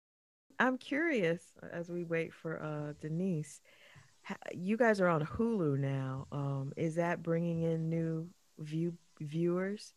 I'm 0.59 0.76
curious 0.76 1.41
as 1.73 1.88
we 1.88 2.03
wait 2.03 2.35
for 2.35 2.61
uh, 2.61 2.95
Denise. 3.00 3.61
you 4.53 4.76
guys 4.76 5.00
are 5.00 5.07
on 5.07 5.25
Hulu 5.25 5.79
now. 5.79 6.26
Um, 6.33 6.73
is 6.76 6.97
that 6.97 7.23
bringing 7.23 7.62
in 7.62 7.88
new 7.88 8.26
view 8.59 8.95
viewers? 9.21 9.95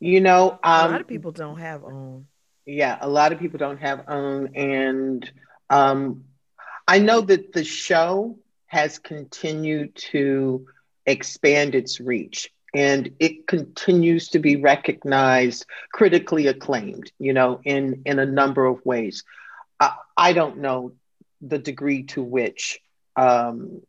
You 0.00 0.20
know, 0.20 0.58
um, 0.64 0.88
a 0.88 0.90
lot 0.90 1.00
of 1.00 1.06
people 1.06 1.30
don't 1.30 1.58
have 1.60 1.84
OWN. 1.84 2.26
Yeah, 2.66 2.98
a 3.00 3.08
lot 3.08 3.30
of 3.30 3.38
people 3.38 3.58
don't 3.58 3.78
have 3.78 4.08
OWN, 4.08 4.56
and 4.56 5.32
um, 5.70 6.24
I 6.88 6.98
know 6.98 7.20
that 7.20 7.52
the 7.52 7.62
show 7.62 8.38
has 8.68 8.98
continued 8.98 9.94
to 9.96 10.66
expand 11.06 11.74
its 11.74 12.00
reach 12.00 12.50
and 12.74 13.10
it 13.18 13.46
continues 13.46 14.28
to 14.28 14.38
be 14.38 14.56
recognized 14.56 15.64
critically 15.92 16.46
acclaimed 16.46 17.10
you 17.18 17.32
know 17.32 17.60
in 17.64 18.02
in 18.04 18.18
a 18.18 18.26
number 18.26 18.64
of 18.66 18.84
ways. 18.84 19.24
I, 19.80 19.94
I 20.16 20.32
don't 20.32 20.58
know 20.58 20.92
the 21.40 21.58
degree 21.58 22.04
to 22.04 22.22
which 22.22 22.80
um, 23.16 23.82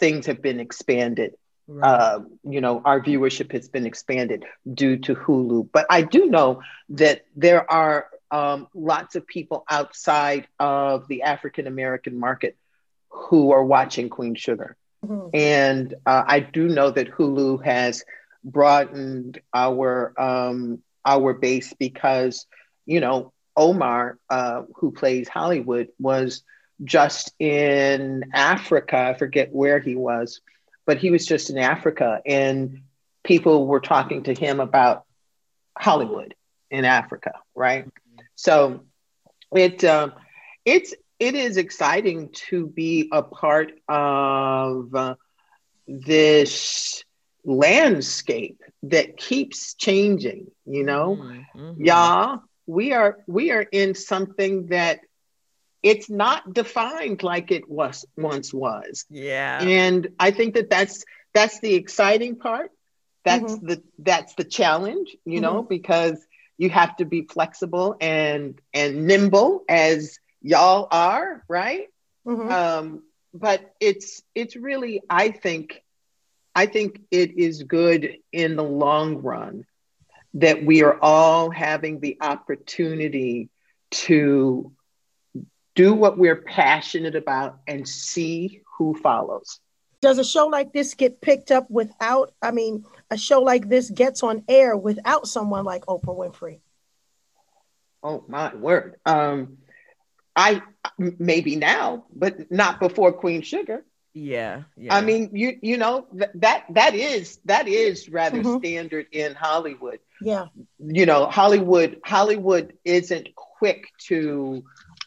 things 0.00 0.26
have 0.26 0.42
been 0.42 0.60
expanded. 0.60 1.34
Right. 1.70 1.86
uh, 1.86 2.20
you 2.44 2.62
know 2.62 2.80
our 2.82 2.98
viewership 3.00 3.52
has 3.52 3.68
been 3.68 3.86
expanded 3.86 4.44
due 4.72 4.96
to 4.98 5.14
hulu. 5.14 5.68
But 5.70 5.86
i 5.90 6.00
do 6.00 6.26
know 6.26 6.62
that 6.90 7.26
there 7.36 7.70
are 7.70 8.08
um, 8.30 8.68
lots 8.74 9.16
of 9.16 9.26
people 9.26 9.64
outside 9.70 10.48
of 10.58 11.08
the 11.08 11.22
african 11.22 11.66
american 11.66 12.18
market 12.18 12.56
who 13.08 13.52
are 13.52 13.64
watching 13.64 14.08
queen 14.08 14.34
sugar 14.34 14.76
Mm-hmm. 15.04 15.28
And 15.34 15.94
uh, 16.06 16.24
I 16.26 16.40
do 16.40 16.68
know 16.68 16.90
that 16.90 17.10
Hulu 17.10 17.64
has 17.64 18.04
broadened 18.44 19.40
our 19.54 20.12
um, 20.20 20.82
our 21.04 21.34
base 21.34 21.72
because 21.78 22.46
you 22.86 23.00
know 23.00 23.32
Omar, 23.56 24.18
uh, 24.28 24.62
who 24.76 24.90
plays 24.90 25.28
Hollywood, 25.28 25.88
was 25.98 26.42
just 26.84 27.32
in 27.38 28.24
Africa. 28.34 28.98
I 28.98 29.14
forget 29.14 29.52
where 29.52 29.78
he 29.78 29.94
was, 29.94 30.40
but 30.84 30.98
he 30.98 31.10
was 31.10 31.26
just 31.26 31.50
in 31.50 31.58
Africa, 31.58 32.20
and 32.26 32.82
people 33.22 33.66
were 33.66 33.80
talking 33.80 34.24
to 34.24 34.34
him 34.34 34.58
about 34.58 35.04
Hollywood 35.76 36.34
in 36.70 36.84
Africa, 36.84 37.32
right? 37.54 37.86
So 38.34 38.80
it 39.52 39.84
uh, 39.84 40.10
it's 40.64 40.92
it 41.18 41.34
is 41.34 41.56
exciting 41.56 42.30
to 42.32 42.66
be 42.66 43.08
a 43.12 43.22
part 43.22 43.72
of 43.88 44.94
uh, 44.94 45.14
this 45.86 47.04
landscape 47.44 48.62
that 48.82 49.16
keeps 49.16 49.74
changing 49.74 50.46
you 50.66 50.84
know 50.84 51.16
mm-hmm. 51.16 51.82
y'all 51.82 52.40
we 52.66 52.92
are 52.92 53.18
we 53.26 53.50
are 53.50 53.62
in 53.62 53.94
something 53.94 54.66
that 54.66 55.00
it's 55.82 56.10
not 56.10 56.52
defined 56.52 57.22
like 57.22 57.50
it 57.50 57.68
was 57.68 58.04
once 58.16 58.52
was 58.52 59.06
yeah 59.08 59.62
and 59.62 60.08
i 60.20 60.30
think 60.30 60.54
that 60.54 60.68
that's 60.68 61.04
that's 61.32 61.60
the 61.60 61.74
exciting 61.74 62.36
part 62.36 62.70
that's 63.24 63.54
mm-hmm. 63.54 63.66
the 63.66 63.82
that's 63.98 64.34
the 64.34 64.44
challenge 64.44 65.16
you 65.24 65.40
know 65.40 65.60
mm-hmm. 65.62 65.68
because 65.68 66.18
you 66.58 66.68
have 66.68 66.96
to 66.96 67.04
be 67.04 67.22
flexible 67.22 67.96
and 68.00 68.60
and 68.74 69.06
nimble 69.06 69.64
as 69.68 70.18
y'all 70.40 70.88
are, 70.90 71.44
right? 71.48 71.88
Mm-hmm. 72.26 72.50
Um, 72.50 73.02
but 73.34 73.74
it's 73.80 74.22
it's 74.34 74.56
really, 74.56 75.02
I 75.08 75.30
think, 75.30 75.82
I 76.54 76.66
think 76.66 77.00
it 77.10 77.38
is 77.38 77.62
good 77.62 78.16
in 78.32 78.56
the 78.56 78.64
long 78.64 79.22
run 79.22 79.64
that 80.34 80.64
we 80.64 80.82
are 80.82 80.98
all 81.00 81.50
having 81.50 82.00
the 82.00 82.18
opportunity 82.20 83.48
to 83.90 84.72
do 85.74 85.94
what 85.94 86.18
we're 86.18 86.42
passionate 86.42 87.14
about 87.14 87.60
and 87.66 87.88
see 87.88 88.62
who 88.76 88.94
follows. 88.94 89.60
Does 90.00 90.18
a 90.18 90.24
show 90.24 90.46
like 90.46 90.72
this 90.72 90.94
get 90.94 91.20
picked 91.20 91.50
up 91.50 91.70
without, 91.70 92.32
I 92.42 92.50
mean, 92.50 92.84
a 93.10 93.16
show 93.16 93.40
like 93.40 93.68
this 93.68 93.90
gets 93.90 94.22
on 94.22 94.44
air 94.48 94.76
without 94.76 95.26
someone 95.26 95.64
like 95.64 95.86
Oprah 95.86 96.16
Winfrey? 96.16 96.60
Oh, 98.02 98.24
my 98.28 98.54
word. 98.54 98.96
Um, 99.06 99.58
I 100.38 100.62
maybe 100.98 101.56
now, 101.56 102.04
but 102.14 102.50
not 102.50 102.78
before 102.78 103.12
Queen 103.12 103.42
Sugar. 103.42 103.84
Yeah, 104.14 104.62
yeah. 104.76 104.94
I 104.94 105.00
mean, 105.00 105.30
you 105.32 105.58
you 105.60 105.76
know 105.76 106.06
th- 106.16 106.30
that 106.36 106.64
that 106.70 106.94
is 106.94 107.40
that 107.44 107.66
is 107.66 108.08
rather 108.08 108.38
mm-hmm. 108.38 108.58
standard 108.58 109.06
in 109.10 109.34
Hollywood. 109.34 109.98
Yeah. 110.20 110.46
You 110.78 111.06
know, 111.06 111.26
Hollywood 111.26 112.00
Hollywood 112.04 112.74
isn't 112.84 113.34
quick 113.34 113.88
to 114.06 114.64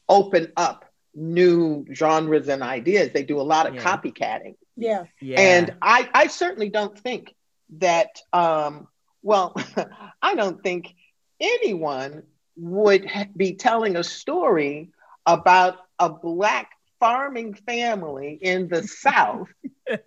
open 0.10 0.52
up 0.58 0.86
new 1.16 1.86
genres 1.94 2.50
and 2.50 2.62
ideas. 2.62 3.12
They 3.14 3.24
do 3.24 3.40
a 3.40 3.44
lot 3.44 3.68
of 3.68 3.76
yeah. 3.76 3.84
copycatting. 3.84 4.56
Yeah. 4.76 5.06
Yeah. 5.22 5.40
And 5.40 5.76
I 5.82 6.10
I 6.14 6.28
certainly 6.28 6.70
don't 6.70 6.98
think 7.00 7.34
that 7.78 8.22
um 8.34 8.88
well, 9.24 9.56
I 10.22 10.36
don't 10.36 10.62
think 10.62 10.94
anyone 11.40 12.24
would 12.58 13.10
be 13.36 13.56
telling 13.56 13.96
a 13.96 14.04
story 14.04 14.92
about 15.26 15.78
a 16.00 16.10
black 16.10 16.72
farming 17.00 17.54
family 17.54 18.38
in 18.42 18.68
the 18.68 18.84
South. 18.84 19.50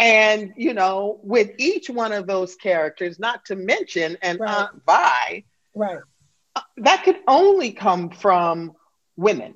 and, 0.00 0.52
you 0.56 0.74
know, 0.74 1.20
with 1.22 1.50
each 1.58 1.88
one 1.88 2.12
of 2.12 2.26
those 2.26 2.56
characters, 2.56 3.18
not 3.18 3.44
to 3.44 3.54
mention 3.54 4.16
and 4.22 4.40
right. 4.40 4.50
Aunt 4.50 4.82
Vi, 4.86 5.44
right. 5.74 5.98
Uh, 6.56 6.60
that 6.78 7.04
could 7.04 7.18
only 7.28 7.72
come 7.72 8.10
from 8.10 8.72
women. 9.16 9.54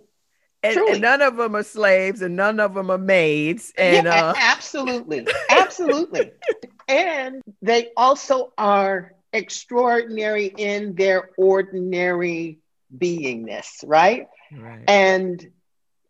And, 0.62 0.76
and, 0.76 1.00
none 1.00 1.23
of 1.23 1.38
them 1.38 1.56
are 1.56 1.62
slaves 1.62 2.20
and 2.20 2.37
none 2.37 2.61
of 2.61 2.75
them 2.75 2.90
are 2.90 2.99
maids. 2.99 3.73
And 3.78 4.04
yeah, 4.04 4.26
uh... 4.26 4.35
absolutely, 4.37 5.26
absolutely. 5.49 6.32
and 6.88 7.40
they 7.62 7.88
also 7.97 8.52
are 8.59 9.14
extraordinary 9.32 10.52
in 10.56 10.94
their 10.97 11.30
ordinary 11.38 12.60
beingness, 12.97 13.85
right? 13.85 14.26
Right. 14.52 14.85
And 14.88 15.50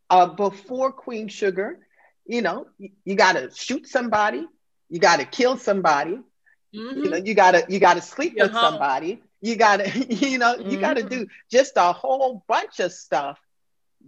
uh, 0.08 0.26
before 0.26 0.92
Queen 0.92 1.28
Sugar, 1.28 1.78
you 2.26 2.42
know, 2.42 2.66
you, 2.78 2.90
you 3.04 3.14
got 3.14 3.32
to 3.32 3.50
shoot 3.54 3.86
somebody, 3.86 4.46
you 4.88 4.98
got 4.98 5.20
to 5.20 5.24
kill 5.24 5.56
somebody, 5.56 6.18
mm-hmm. 6.74 6.98
you 6.98 7.10
know, 7.10 7.16
you 7.16 7.34
got 7.34 7.52
to 7.52 7.66
you 7.68 7.78
got 7.78 7.94
to 7.94 8.02
sleep 8.02 8.34
You're 8.36 8.46
with 8.46 8.52
home. 8.52 8.72
somebody, 8.72 9.22
you 9.40 9.56
got 9.56 9.78
to 9.78 10.14
you 10.14 10.38
know, 10.38 10.56
mm-hmm. 10.56 10.70
you 10.70 10.80
got 10.80 10.94
to 10.94 11.02
do 11.02 11.26
just 11.50 11.72
a 11.76 11.92
whole 11.92 12.44
bunch 12.48 12.80
of 12.80 12.92
stuff 12.92 13.38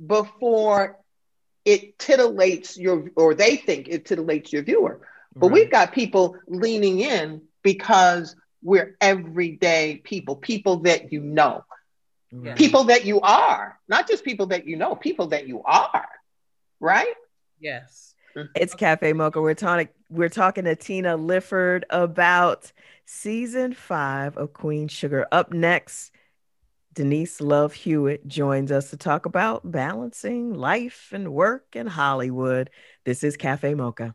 before 0.07 0.99
it 1.65 1.99
titillates 1.99 2.79
your 2.79 3.11
or 3.17 3.35
they 3.35 3.57
think 3.57 3.89
it 3.89 4.05
titillates 4.05 4.53
your 4.53 4.63
viewer. 4.63 5.01
But 5.35 5.49
right. 5.49 5.55
we've 5.55 5.71
got 5.71 5.93
people 5.93 6.37
leaning 6.47 7.01
in 7.01 7.43
because 7.63 8.37
we're 8.63 8.97
everyday 9.01 10.01
people, 10.03 10.37
people 10.37 10.79
that 10.79 11.13
you 11.13 11.21
know. 11.21 11.65
Yeah. 12.33 12.55
People 12.55 12.85
that 12.85 13.05
you 13.05 13.21
are, 13.21 13.79
not 13.89 14.09
just 14.09 14.25
people 14.25 14.47
that 14.47 14.67
you 14.67 14.77
know, 14.77 14.95
people 14.95 15.29
that 15.29 15.47
you 15.47 15.63
are, 15.65 16.09
right? 16.81 17.15
Yes. 17.61 18.15
It's 18.55 18.75
Cafe 18.75 19.13
Mocha. 19.13 19.43
We're 19.43 19.55
talking 19.55 19.89
we're 20.09 20.31
talking 20.31 20.65
to 20.65 20.75
Tina 20.75 21.17
Lifford 21.17 21.85
about 21.91 22.73
season 23.05 23.75
five 23.75 24.37
of 24.39 24.55
Queen 24.55 24.89
Sugar. 24.89 25.27
Up 25.31 25.53
next, 25.53 26.13
Denise 26.95 27.41
Love 27.41 27.75
Hewitt 27.75 28.27
joins 28.27 28.73
us 28.73 28.91
to 28.91 28.97
talk 28.97 29.27
about 29.27 29.71
balancing 29.71 30.55
life 30.55 31.11
and 31.13 31.33
work 31.33 31.75
in 31.75 31.87
Hollywood. 31.87 32.71
This 33.05 33.23
is 33.23 33.37
Cafe 33.37 33.75
Mocha. 33.75 34.15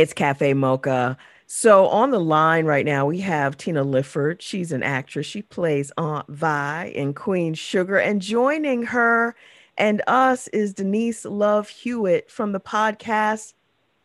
It's 0.00 0.14
Cafe 0.14 0.54
Mocha. 0.54 1.18
So 1.46 1.86
on 1.88 2.10
the 2.10 2.18
line 2.18 2.64
right 2.64 2.86
now, 2.86 3.04
we 3.04 3.20
have 3.20 3.58
Tina 3.58 3.84
Lifford. 3.84 4.40
She's 4.40 4.72
an 4.72 4.82
actress. 4.82 5.26
She 5.26 5.42
plays 5.42 5.92
Aunt 5.98 6.26
Vi 6.26 6.84
in 6.94 7.12
Queen 7.12 7.52
Sugar. 7.52 7.98
And 7.98 8.22
joining 8.22 8.84
her 8.84 9.36
and 9.76 10.00
us 10.06 10.48
is 10.48 10.72
Denise 10.72 11.26
Love 11.26 11.68
Hewitt 11.68 12.30
from 12.30 12.52
the 12.52 12.60
podcast 12.60 13.52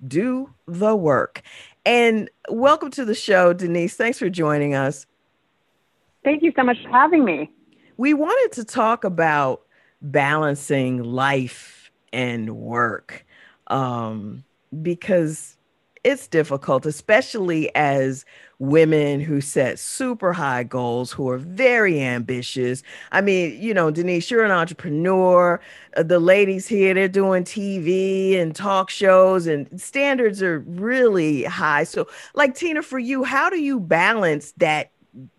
Do 0.06 0.54
the 0.68 0.98
Work. 0.98 1.44
And 1.86 2.30
welcome 2.50 2.92
to 2.92 3.06
the 3.06 3.16
show, 3.16 3.54
Denise. 3.54 3.96
Thanks 3.96 4.20
for 4.20 4.30
joining 4.30 4.76
us. 4.76 5.06
Thank 6.26 6.44
you 6.44 6.52
so 6.58 6.64
much 6.64 6.76
for 6.84 6.90
having 6.90 7.24
me. 7.24 7.50
We 7.96 8.14
wanted 8.14 8.54
to 8.58 8.66
talk 8.66 9.06
about 9.06 9.62
balancing 10.02 11.04
life 11.04 11.90
and 12.12 12.58
work 12.58 13.26
um, 13.68 14.44
because 14.82 15.55
it's 16.06 16.28
difficult, 16.28 16.86
especially 16.86 17.74
as 17.76 18.26
women 18.60 19.20
who 19.20 19.42
set 19.42 19.80
super 19.80 20.32
high 20.34 20.64
goals, 20.64 21.12
who 21.12 21.28
are 21.30 21.40
very 21.40 22.00
ambitious. 22.00 22.84
I 23.12 23.22
mean, 23.22 23.60
you 23.60 23.74
know, 23.74 23.90
Denise, 23.90 24.30
you're 24.30 24.44
an 24.46 24.52
entrepreneur. 24.52 25.60
Uh, 25.98 26.04
the 26.04 26.20
ladies 26.20 26.68
here, 26.68 26.94
they're 26.94 27.08
doing 27.08 27.44
TV 27.44 28.38
and 28.38 28.56
talk 28.56 28.92
shows, 28.92 29.48
and 29.48 29.82
standards 29.82 30.44
are 30.44 30.60
really 30.60 31.44
high. 31.44 31.84
So, 31.86 32.08
like 32.36 32.54
Tina, 32.54 32.84
for 32.84 33.00
you, 33.00 33.24
how 33.24 33.50
do 33.50 33.60
you 33.60 33.80
balance 33.80 34.52
that 34.58 34.92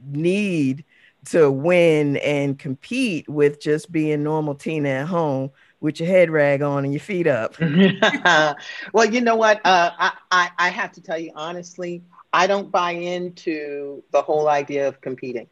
need 0.05 0.85
to 1.27 1.49
win 1.51 2.17
and 2.19 2.59
compete 2.59 3.29
with 3.29 3.61
just 3.61 3.93
being 3.93 4.25
normal 4.25 4.57
Tina 4.57 4.89
at 4.89 5.07
home? 5.07 5.51
With 5.81 6.01
your 6.01 6.09
head 6.09 6.31
rag 6.31 6.63
on 6.63 6.85
and 6.85 6.93
your 6.93 7.01
feet 7.01 7.27
up. 7.27 7.57
well, 8.93 9.05
you 9.05 9.21
know 9.21 9.37
what? 9.37 9.61
Uh, 9.65 9.91
I, 9.99 10.13
I, 10.31 10.51
I 10.59 10.69
have 10.71 10.93
to 10.93 11.03
tell 11.03 11.19
you 11.19 11.33
honestly, 11.35 12.03
I 12.33 12.47
don't 12.47 12.71
buy 12.71 12.93
into 12.93 14.03
the 14.11 14.23
whole 14.23 14.49
idea 14.49 14.89
of 14.89 15.01
competing. 15.01 15.49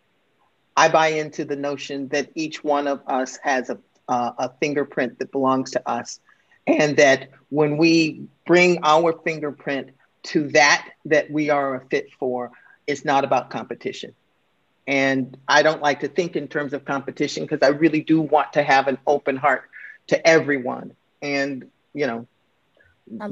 I 0.77 0.89
buy 0.89 1.09
into 1.09 1.45
the 1.45 1.57
notion 1.57 2.09
that 2.09 2.31
each 2.35 2.65
one 2.65 2.87
of 2.87 3.01
us 3.07 3.39
has 3.43 3.71
a, 3.71 3.79
uh, 4.09 4.33
a 4.39 4.51
fingerprint 4.61 5.19
that 5.21 5.31
belongs 5.31 5.73
to 5.73 5.89
us. 5.89 6.21
And 6.67 6.97
that 6.97 7.29
when 7.51 7.77
we 7.77 8.27
bring 8.47 8.81
our 8.83 9.13
fingerprint 9.13 9.91
to 10.25 10.49
that 10.49 10.89
that 11.05 11.31
we 11.31 11.51
are 11.51 11.75
a 11.75 11.87
fit 11.89 12.09
for, 12.19 12.51
it's 12.87 13.05
not 13.05 13.25
about 13.25 13.51
competition. 13.51 14.15
And 14.87 15.37
I 15.49 15.63
don't 15.63 15.83
like 15.83 16.01
to 16.01 16.09
think 16.09 16.37
in 16.37 16.49
terms 16.49 16.73
of 16.73 16.85
competition 16.85 17.45
because 17.45 17.61
I 17.63 17.69
really 17.69 18.01
do 18.01 18.21
want 18.21 18.55
to 18.55 18.63
have 18.63 18.89
an 18.89 18.99
open 19.07 19.37
heart 19.37 19.71
to 20.09 20.27
everyone. 20.27 20.95
And, 21.23 21.71
you 21.93 22.07
know, 22.07 22.27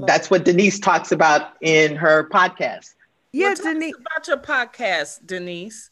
that's 0.06 0.30
what 0.30 0.44
Denise 0.44 0.78
talks 0.78 1.12
about 1.12 1.52
in 1.60 1.96
her 1.96 2.28
podcast. 2.28 2.94
Yeah, 3.32 3.54
well, 3.62 3.72
Denise. 3.74 3.94
About 3.96 4.28
your 4.28 4.36
podcast, 4.38 5.26
Denise. 5.26 5.90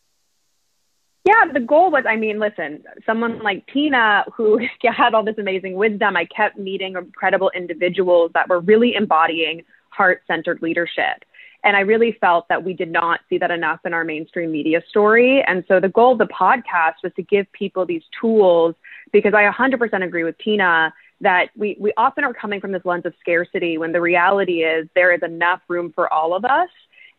Yeah, 1.24 1.52
the 1.52 1.60
goal 1.60 1.90
was 1.90 2.04
I 2.08 2.16
mean, 2.16 2.38
listen, 2.38 2.82
someone 3.04 3.42
like 3.42 3.66
Tina, 3.72 4.24
who 4.34 4.60
had 4.82 5.14
all 5.14 5.24
this 5.24 5.38
amazing 5.38 5.74
wisdom, 5.74 6.16
I 6.16 6.24
kept 6.26 6.58
meeting 6.58 6.96
incredible 6.96 7.50
individuals 7.54 8.30
that 8.34 8.48
were 8.48 8.60
really 8.60 8.94
embodying 8.94 9.64
heart 9.90 10.22
centered 10.26 10.62
leadership. 10.62 11.24
And 11.62 11.76
I 11.76 11.80
really 11.80 12.16
felt 12.20 12.48
that 12.48 12.64
we 12.64 12.72
did 12.72 12.90
not 12.90 13.20
see 13.28 13.36
that 13.38 13.50
enough 13.50 13.80
in 13.84 13.92
our 13.92 14.04
mainstream 14.04 14.50
media 14.50 14.82
story. 14.88 15.42
And 15.46 15.62
so 15.68 15.78
the 15.78 15.90
goal 15.90 16.12
of 16.12 16.18
the 16.18 16.26
podcast 16.26 16.94
was 17.02 17.12
to 17.16 17.22
give 17.22 17.50
people 17.52 17.84
these 17.84 18.02
tools 18.18 18.74
because 19.12 19.34
I 19.34 19.48
100% 19.50 20.04
agree 20.04 20.24
with 20.24 20.38
Tina 20.38 20.92
that 21.20 21.50
we, 21.56 21.76
we 21.78 21.92
often 21.96 22.24
are 22.24 22.32
coming 22.32 22.60
from 22.60 22.72
this 22.72 22.84
lens 22.84 23.04
of 23.06 23.14
scarcity 23.20 23.78
when 23.78 23.92
the 23.92 24.00
reality 24.00 24.62
is 24.62 24.88
there 24.94 25.12
is 25.12 25.22
enough 25.22 25.60
room 25.68 25.92
for 25.94 26.12
all 26.12 26.34
of 26.34 26.44
us. 26.44 26.68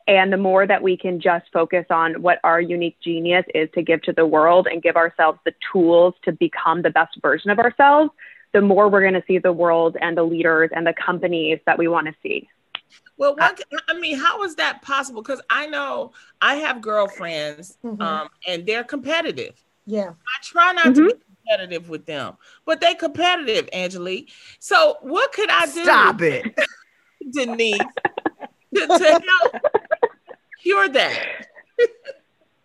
And 0.07 0.33
the 0.33 0.37
more 0.37 0.65
that 0.65 0.81
we 0.81 0.97
can 0.97 1.21
just 1.21 1.45
focus 1.53 1.85
on 1.91 2.21
what 2.21 2.39
our 2.43 2.59
unique 2.59 2.97
genius 3.03 3.45
is 3.53 3.69
to 3.75 3.83
give 3.83 4.01
to 4.03 4.13
the 4.13 4.25
world 4.25 4.67
and 4.67 4.81
give 4.81 4.95
ourselves 4.95 5.39
the 5.45 5.53
tools 5.71 6.15
to 6.23 6.31
become 6.31 6.81
the 6.81 6.89
best 6.89 7.21
version 7.21 7.51
of 7.51 7.59
ourselves, 7.59 8.09
the 8.51 8.61
more 8.61 8.89
we're 8.89 9.01
going 9.01 9.13
to 9.13 9.23
see 9.27 9.37
the 9.37 9.53
world 9.53 9.95
and 10.01 10.17
the 10.17 10.23
leaders 10.23 10.71
and 10.75 10.85
the 10.85 10.93
companies 10.93 11.59
that 11.65 11.77
we 11.77 11.87
want 11.87 12.07
to 12.07 12.15
see. 12.23 12.49
Well, 13.17 13.35
what, 13.35 13.61
I 13.87 13.93
mean, 13.99 14.17
how 14.17 14.43
is 14.43 14.55
that 14.55 14.81
possible? 14.81 15.21
Because 15.21 15.41
I 15.49 15.67
know 15.67 16.11
I 16.41 16.55
have 16.55 16.81
girlfriends 16.81 17.77
mm-hmm. 17.83 18.01
um, 18.01 18.29
and 18.47 18.65
they're 18.65 18.83
competitive. 18.83 19.63
Yeah. 19.85 20.09
I 20.09 20.43
try 20.43 20.71
not 20.73 20.87
mm-hmm. 20.87 21.07
to 21.07 21.15
be 21.15 21.21
competitive 21.47 21.89
with 21.89 22.05
them, 22.05 22.37
but 22.65 22.81
they 22.81 22.95
competitive, 22.95 23.69
Angelique. 23.73 24.31
So 24.59 24.97
what 25.01 25.31
could 25.33 25.49
I 25.49 25.65
do? 25.65 25.83
Stop 25.83 26.21
it, 26.21 26.45
Denise, 27.31 27.79
to, 28.75 28.87
to 28.87 29.21
help 29.41 29.55
cure 30.61 30.89
that. 30.89 31.47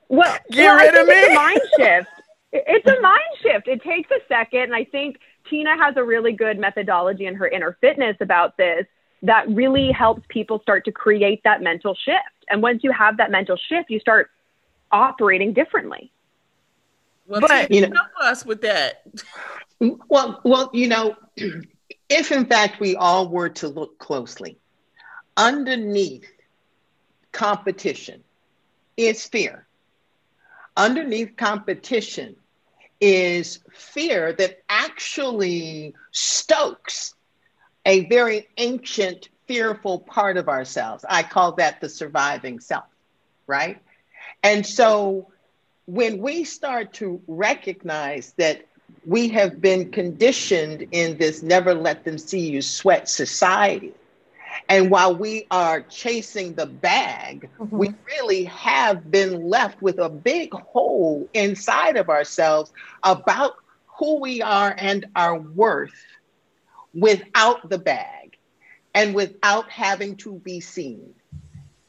Well, 0.08 0.38
get 0.52 0.66
well, 0.66 0.76
rid 0.76 0.94
of 0.94 1.08
me. 1.08 1.14
It's 1.14 1.30
a 1.30 1.34
mind 1.34 1.60
shift. 1.76 2.08
It's 2.52 2.86
a 2.86 3.00
mind 3.00 3.22
shift. 3.42 3.66
It 3.66 3.82
takes 3.82 4.08
a 4.12 4.20
second, 4.28 4.62
and 4.62 4.74
I 4.74 4.84
think 4.84 5.16
Tina 5.50 5.76
has 5.76 5.96
a 5.96 6.04
really 6.04 6.32
good 6.32 6.60
methodology 6.60 7.26
in 7.26 7.34
her 7.34 7.48
inner 7.48 7.76
fitness 7.80 8.16
about 8.20 8.56
this 8.56 8.86
that 9.22 9.48
really 9.48 9.90
helps 9.90 10.22
people 10.28 10.60
start 10.60 10.84
to 10.84 10.92
create 10.92 11.40
that 11.44 11.62
mental 11.62 11.94
shift. 11.94 12.18
And 12.48 12.62
once 12.62 12.84
you 12.84 12.92
have 12.92 13.16
that 13.16 13.30
mental 13.30 13.56
shift, 13.56 13.90
you 13.90 13.98
start 13.98 14.30
operating 14.92 15.52
differently. 15.52 16.12
Well, 17.26 17.40
but 17.40 17.70
you 17.70 17.82
know, 17.82 17.94
help 17.94 18.08
us 18.20 18.44
with 18.44 18.62
that. 18.62 19.04
Well, 19.80 20.40
well, 20.44 20.70
you 20.72 20.88
know, 20.88 21.16
if 22.08 22.32
in 22.32 22.46
fact 22.46 22.80
we 22.80 22.96
all 22.96 23.28
were 23.28 23.50
to 23.50 23.68
look 23.68 23.98
closely, 23.98 24.58
underneath 25.36 26.26
competition 27.32 28.22
is 28.96 29.26
fear. 29.26 29.66
Underneath 30.76 31.36
competition 31.36 32.36
is 33.00 33.60
fear 33.72 34.32
that 34.32 34.62
actually 34.68 35.94
stokes 36.12 37.14
a 37.84 38.06
very 38.06 38.48
ancient, 38.56 39.28
fearful 39.46 40.00
part 40.00 40.36
of 40.36 40.48
ourselves. 40.48 41.04
I 41.08 41.22
call 41.22 41.52
that 41.52 41.80
the 41.80 41.88
surviving 41.88 42.60
self, 42.60 42.86
right? 43.46 43.80
And 44.42 44.66
so 44.66 45.30
when 45.86 46.18
we 46.18 46.44
start 46.44 46.92
to 46.94 47.20
recognize 47.26 48.34
that 48.36 48.66
we 49.04 49.28
have 49.28 49.60
been 49.60 49.90
conditioned 49.90 50.86
in 50.90 51.16
this 51.18 51.42
never 51.42 51.74
let 51.74 52.04
them 52.04 52.18
see 52.18 52.50
you 52.50 52.60
sweat 52.60 53.08
society. 53.08 53.94
And 54.68 54.90
while 54.90 55.14
we 55.14 55.46
are 55.50 55.82
chasing 55.82 56.54
the 56.54 56.66
bag, 56.66 57.48
mm-hmm. 57.58 57.76
we 57.76 57.94
really 58.06 58.44
have 58.44 59.10
been 59.10 59.48
left 59.48 59.80
with 59.80 59.98
a 59.98 60.08
big 60.08 60.52
hole 60.52 61.28
inside 61.34 61.96
of 61.96 62.08
ourselves 62.08 62.72
about 63.04 63.56
who 63.86 64.20
we 64.20 64.42
are 64.42 64.74
and 64.76 65.06
our 65.14 65.38
worth 65.38 66.04
without 66.94 67.68
the 67.68 67.78
bag 67.78 68.36
and 68.94 69.14
without 69.14 69.70
having 69.70 70.16
to 70.16 70.34
be 70.40 70.60
seen. 70.60 71.14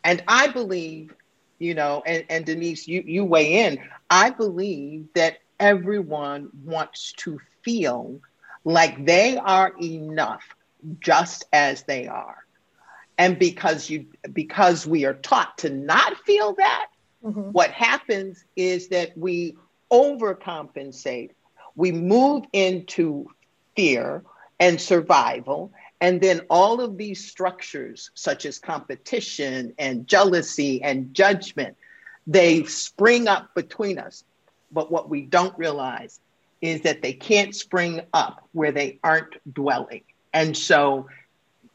And 0.03 0.23
I 0.27 0.47
believe 0.47 1.13
you 1.59 1.73
know, 1.73 2.03
and, 2.05 2.25
and 2.29 2.45
Denise, 2.45 2.87
you, 2.87 3.03
you 3.05 3.25
weigh 3.25 3.65
in. 3.65 3.79
I 4.09 4.29
believe 4.29 5.07
that 5.15 5.39
everyone 5.59 6.49
wants 6.63 7.13
to 7.17 7.39
feel 7.63 8.19
like 8.63 9.05
they 9.05 9.37
are 9.37 9.73
enough 9.81 10.43
just 10.99 11.45
as 11.51 11.83
they 11.83 12.07
are. 12.07 12.37
And 13.17 13.39
because 13.39 13.89
you 13.89 14.05
because 14.31 14.85
we 14.85 15.05
are 15.05 15.15
taught 15.15 15.57
to 15.59 15.69
not 15.69 16.17
feel 16.17 16.53
that, 16.53 16.87
mm-hmm. 17.23 17.51
what 17.51 17.71
happens 17.71 18.45
is 18.55 18.89
that 18.89 19.17
we 19.17 19.57
overcompensate. 19.91 21.31
We 21.75 21.91
move 21.91 22.45
into 22.53 23.27
fear 23.75 24.23
and 24.59 24.79
survival. 24.79 25.71
And 25.99 26.21
then 26.21 26.41
all 26.49 26.79
of 26.79 26.97
these 26.97 27.27
structures, 27.27 28.11
such 28.13 28.45
as 28.45 28.59
competition 28.59 29.73
and 29.79 30.07
jealousy 30.07 30.81
and 30.83 31.13
judgment, 31.13 31.75
they 32.27 32.63
spring 32.65 33.27
up 33.27 33.55
between 33.55 33.97
us. 33.97 34.23
But 34.71 34.91
what 34.91 35.09
we 35.09 35.21
don't 35.21 35.57
realize 35.57 36.19
is 36.61 36.81
that 36.81 37.01
they 37.01 37.13
can't 37.13 37.55
spring 37.55 38.01
up 38.13 38.47
where 38.51 38.71
they 38.71 38.99
aren't 39.03 39.35
dwelling. 39.53 40.03
And 40.33 40.55
so 40.55 41.07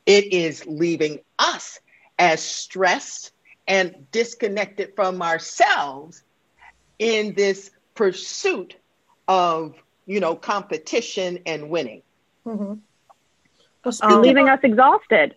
it 0.06 0.32
is 0.32 0.66
leaving 0.66 1.20
us 1.38 1.80
as 2.18 2.42
stressed 2.42 3.32
and 3.66 4.06
disconnected 4.12 4.94
from 4.94 5.22
ourselves 5.22 6.22
in 6.98 7.34
this 7.34 7.70
pursuit 7.94 8.76
of, 9.28 9.74
you 10.06 10.20
know, 10.20 10.34
competition 10.34 11.38
and 11.46 11.70
winning. 11.70 12.02
Mm-hmm. 12.46 12.74
Well, 13.84 14.20
leaving 14.20 14.48
us 14.48 14.60
exhausted. 14.62 15.34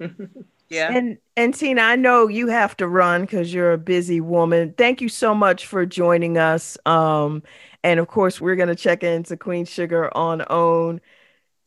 Yeah. 0.72 0.90
And 0.96 1.18
and 1.36 1.52
Tina, 1.54 1.82
I 1.82 1.96
know 1.96 2.28
you 2.28 2.48
have 2.48 2.74
to 2.78 2.88
run 2.88 3.22
because 3.22 3.52
you're 3.52 3.74
a 3.74 3.78
busy 3.78 4.22
woman. 4.22 4.72
Thank 4.78 5.02
you 5.02 5.10
so 5.10 5.34
much 5.34 5.66
for 5.66 5.84
joining 5.84 6.38
us. 6.38 6.78
Um, 6.86 7.42
and 7.84 8.00
of 8.00 8.08
course, 8.08 8.40
we're 8.40 8.56
gonna 8.56 8.74
check 8.74 9.04
into 9.04 9.36
Queen 9.36 9.66
Sugar 9.66 10.14
on 10.16 10.42
OWN 10.48 11.02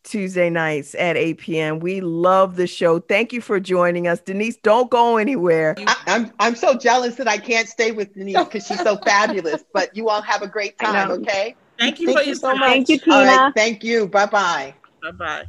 Tuesday 0.04 0.50
nights 0.50 0.96
at 0.96 1.18
8 1.18 1.38
p.m. 1.38 1.80
We 1.80 2.02
love 2.02 2.56
the 2.56 2.66
show. 2.66 3.00
Thank 3.00 3.32
you 3.32 3.42
for 3.42 3.60
joining 3.60 4.08
us. 4.08 4.22
Denise, 4.22 4.58
don't 4.58 4.90
go 4.90 5.18
anywhere. 5.18 5.76
I, 5.78 5.96
am 6.08 6.26
I'm, 6.26 6.34
I'm 6.40 6.56
so 6.56 6.76
jealous 6.76 7.16
that 7.16 7.28
I 7.28 7.38
can't 7.38 7.68
stay 7.68 7.92
with 7.92 8.14
Denise 8.16 8.38
because 8.38 8.66
she's 8.66 8.82
so 8.82 8.98
fabulous. 9.06 9.64
But 9.72 9.96
you 9.96 10.10
all 10.10 10.22
have 10.24 10.42
a 10.42 10.48
great 10.48 10.80
time, 10.80 11.12
okay? 11.12 11.56
Thank 11.78 12.00
you 12.00 12.08
thank 12.08 12.20
for 12.20 12.26
you 12.26 12.36
so 12.36 12.56
much. 12.56 12.70
Thank 12.70 12.90
you, 12.90 13.00
Tina. 13.00 13.54
thank 13.56 13.84
you. 13.84 14.08
Bye 14.08 14.26
bye. 14.26 14.74
Bye 15.04 15.12
bye 15.12 15.46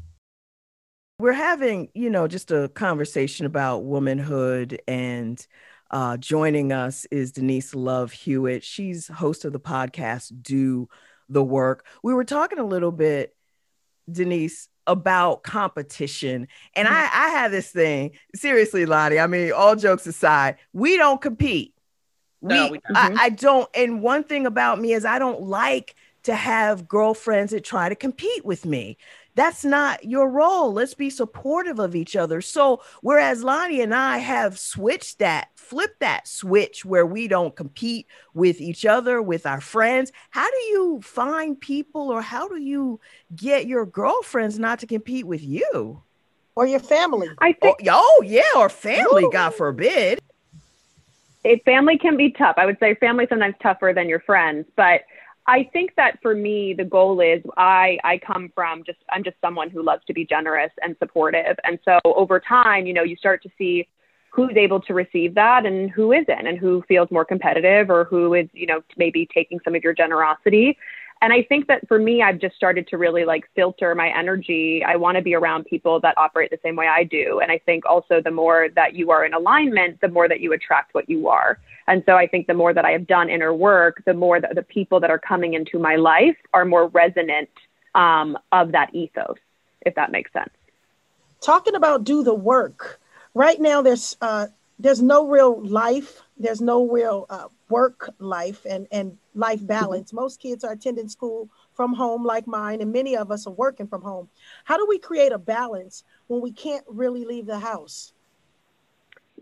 we're 1.19 1.33
having, 1.33 1.89
you 1.95 2.11
know, 2.11 2.29
just 2.29 2.51
a 2.51 2.69
conversation 2.69 3.47
about 3.47 3.85
womanhood 3.85 4.81
and 4.87 5.47
uh, 5.91 6.17
joining 6.17 6.73
us 6.73 7.07
is 7.11 7.33
Denise 7.33 7.75
Love 7.75 8.13
Hewitt. 8.13 8.63
She's 8.63 9.09
host 9.09 9.45
of 9.45 9.53
the 9.53 9.61
podcast 9.61 10.43
Do 10.43 10.89
the 11.29 11.43
Work. 11.43 11.87
We 12.03 12.13
were 12.13 12.25
talking 12.25 12.59
a 12.59 12.65
little 12.65 12.93
bit, 12.93 13.35
Denise, 14.11 14.69
about 14.87 15.43
competition. 15.43 16.49
And 16.75 16.87
I, 16.87 17.01
I 17.01 17.29
have 17.31 17.51
this 17.51 17.71
thing, 17.71 18.13
seriously, 18.35 18.85
Lottie. 18.85 19.19
I 19.19 19.27
mean, 19.27 19.53
all 19.53 19.75
jokes 19.75 20.07
aside, 20.07 20.57
we 20.73 20.97
don't 20.97 21.21
compete. 21.21 21.75
No, 22.43 22.67
we, 22.67 22.73
we 22.73 22.81
I, 22.95 23.15
I 23.19 23.29
don't. 23.31 23.69
And 23.75 24.03
one 24.03 24.23
thing 24.23 24.45
about 24.45 24.81
me 24.81 24.93
is 24.93 25.05
I 25.05 25.19
don't 25.19 25.43
like 25.43 25.95
to 26.25 26.35
have 26.35 26.87
girlfriends 26.87 27.53
that 27.53 27.65
try 27.65 27.89
to 27.89 27.95
compete 27.95 28.45
with 28.45 28.67
me 28.67 28.99
that's 29.37 29.65
not 29.67 30.03
your 30.03 30.29
role. 30.31 30.73
Let's 30.73 30.95
be 30.95 31.11
supportive 31.11 31.79
of 31.79 31.95
each 31.95 32.17
other. 32.17 32.41
So, 32.41 32.83
whereas 33.03 33.45
Lonnie 33.45 33.83
and 33.83 33.95
I 33.95 34.17
have 34.17 34.59
switched 34.59 35.19
that, 35.19 35.51
flipped 35.55 36.01
that 36.01 36.27
switch 36.27 36.87
where 36.87 37.05
we 37.05 37.29
don't 37.29 37.55
compete 37.55 38.07
with 38.33 38.63
each 38.63 38.87
other, 38.87 39.21
with 39.21 39.45
our 39.45 39.61
friends, 39.61 40.11
how 40.31 40.51
do 40.51 40.57
you 40.57 41.01
find 41.03 41.61
people 41.61 42.11
or 42.11 42.23
how 42.23 42.49
do 42.49 42.57
you 42.57 42.99
get 43.37 43.67
your 43.67 43.85
girlfriends 43.85 44.59
not 44.59 44.79
to 44.81 44.87
compete 44.87 45.27
with 45.27 45.45
you? 45.45 46.03
Or 46.55 46.67
your 46.67 46.81
family? 46.81 47.29
I 47.39 47.53
think. 47.53 47.81
Oh, 47.91 48.19
oh 48.19 48.23
yeah, 48.25 48.43
or 48.57 48.71
family, 48.71 49.25
Ooh. 49.25 49.31
God 49.31 49.55
forbid. 49.55 50.19
A 51.45 51.59
family 51.59 51.99
can 51.99 52.17
be 52.17 52.31
tough. 52.31 52.55
I 52.57 52.65
would 52.65 52.79
say 52.81 52.95
family 52.95 53.27
sometimes 53.29 53.55
tougher 53.63 53.93
than 53.95 54.09
your 54.09 54.21
friends, 54.21 54.67
but 54.75 55.03
I 55.49 55.69
think 55.73 55.95
that 55.97 56.19
for 56.23 56.35
me, 56.35 56.75
the 56.75 56.85
goal 56.85 57.21
is 57.21 57.43
I, 57.57 57.99
I 58.03 58.19
come 58.19 58.51
from 58.55 58.83
just, 58.85 58.99
I'm 59.11 59.23
just 59.23 59.37
someone 59.41 59.71
who 59.71 59.83
loves 59.83 60.05
to 60.07 60.13
be 60.13 60.25
generous 60.25 60.73
and 60.83 60.97
supportive. 60.99 61.57
And 61.63 61.79
so 61.85 61.99
over 62.05 62.41
time, 62.41 62.87
you 62.87 62.93
know, 62.93 63.05
you 63.05 63.17
start 63.17 63.43
to 63.45 63.49
see 63.57 63.87
who's 64.31 64.57
able 64.57 64.81
to 64.83 64.93
receive 64.93 65.35
that 65.35 65.65
and 65.65 65.91
who 65.91 66.13
isn't 66.13 66.47
and 66.47 66.59
who 66.59 66.83
feels 66.89 67.11
more 67.11 67.25
competitive 67.25 67.91
or 67.91 68.05
who 68.05 68.35
is, 68.35 68.49
you 68.53 68.67
know, 68.67 68.83
maybe 68.97 69.27
taking 69.33 69.59
some 69.65 69.75
of 69.75 69.83
your 69.83 69.95
generosity. 69.95 70.77
And 71.23 71.33
I 71.33 71.43
think 71.43 71.67
that 71.69 71.89
for 71.89 71.99
me, 71.99 72.23
I've 72.23 72.39
just 72.39 72.57
started 72.57 72.87
to 72.89 72.99
really 72.99 73.25
like 73.25 73.49
filter 73.55 73.95
my 73.95 74.09
energy. 74.17 74.85
I 74.85 74.97
want 74.97 75.17
to 75.17 75.23
be 75.23 75.35
around 75.35 75.65
people 75.65 75.99
that 76.01 76.17
operate 76.19 76.51
the 76.51 76.59
same 76.63 76.77
way 76.77 76.87
I 76.87 77.05
do. 77.05 77.41
And 77.41 77.51
I 77.51 77.59
think 77.59 77.87
also 77.87 78.21
the 78.21 78.31
more 78.31 78.69
that 78.75 78.95
you 78.95 79.11
are 79.11 79.25
in 79.25 79.33
alignment, 79.33 80.01
the 80.01 80.09
more 80.09 80.29
that 80.29 80.41
you 80.41 80.53
attract 80.53 80.93
what 80.95 81.09
you 81.09 81.29
are. 81.29 81.59
And 81.87 82.03
so 82.05 82.17
I 82.17 82.27
think 82.27 82.47
the 82.47 82.55
more 82.55 82.75
that 82.75 82.85
I 82.85 82.91
have 82.91 83.07
done 83.07 83.31
inner 83.31 83.55
work, 83.55 84.03
the 84.05 84.15
more 84.15 84.41
that 84.41 84.55
the 84.55 84.63
people 84.63 85.01
that 85.01 85.11
are 85.11 85.19
coming 85.19 85.55
into 85.55 85.79
my 85.79 85.97
life 85.97 86.37
are 86.53 86.65
more 86.65 86.89
resonant 86.89 87.49
um, 87.95 88.37
of 88.53 88.73
that 88.73 88.95
ethos, 88.95 89.39
if 89.83 89.95
that 89.95 90.13
makes 90.13 90.33
sense. 90.33 90.51
Talking 91.41 91.77
about 91.77 92.05
do 92.05 92.23
the 92.23 92.35
work. 92.35 93.01
Right 93.35 93.61
now, 93.61 93.83
there's 93.83 94.17
uh, 94.21 94.49
there's 94.79 95.03
no 95.03 95.29
real 95.29 95.63
life. 95.63 96.23
There's 96.39 96.61
no 96.61 96.89
real 96.89 97.27
uh, 97.31 97.49
work 97.69 98.11
life 98.19 98.65
and 98.69 98.87
and 98.93 99.17
life 99.35 99.59
mm-hmm. 99.59 99.67
balance. 99.67 100.09
Mm-hmm. 100.09 100.17
Most 100.17 100.41
kids 100.41 100.65
are 100.65 100.73
attending 100.73 101.09
school 101.09 101.49
from 101.75 101.93
home, 101.93 102.25
like 102.25 102.47
mine, 102.47 102.81
and 102.81 102.93
many 102.93 103.17
of 103.17 103.31
us 103.31 103.47
are 103.47 103.53
working 103.53 103.87
from 103.87 104.03
home. 104.03 104.29
How 104.65 104.77
do 104.77 104.87
we 104.89 104.99
create 104.99 105.33
a 105.33 105.39
balance 105.39 106.05
when 106.27 106.41
we 106.41 106.53
can't 106.53 106.85
really 106.89 107.25
leave 107.25 107.47
the 107.47 107.59
house? 107.59 108.13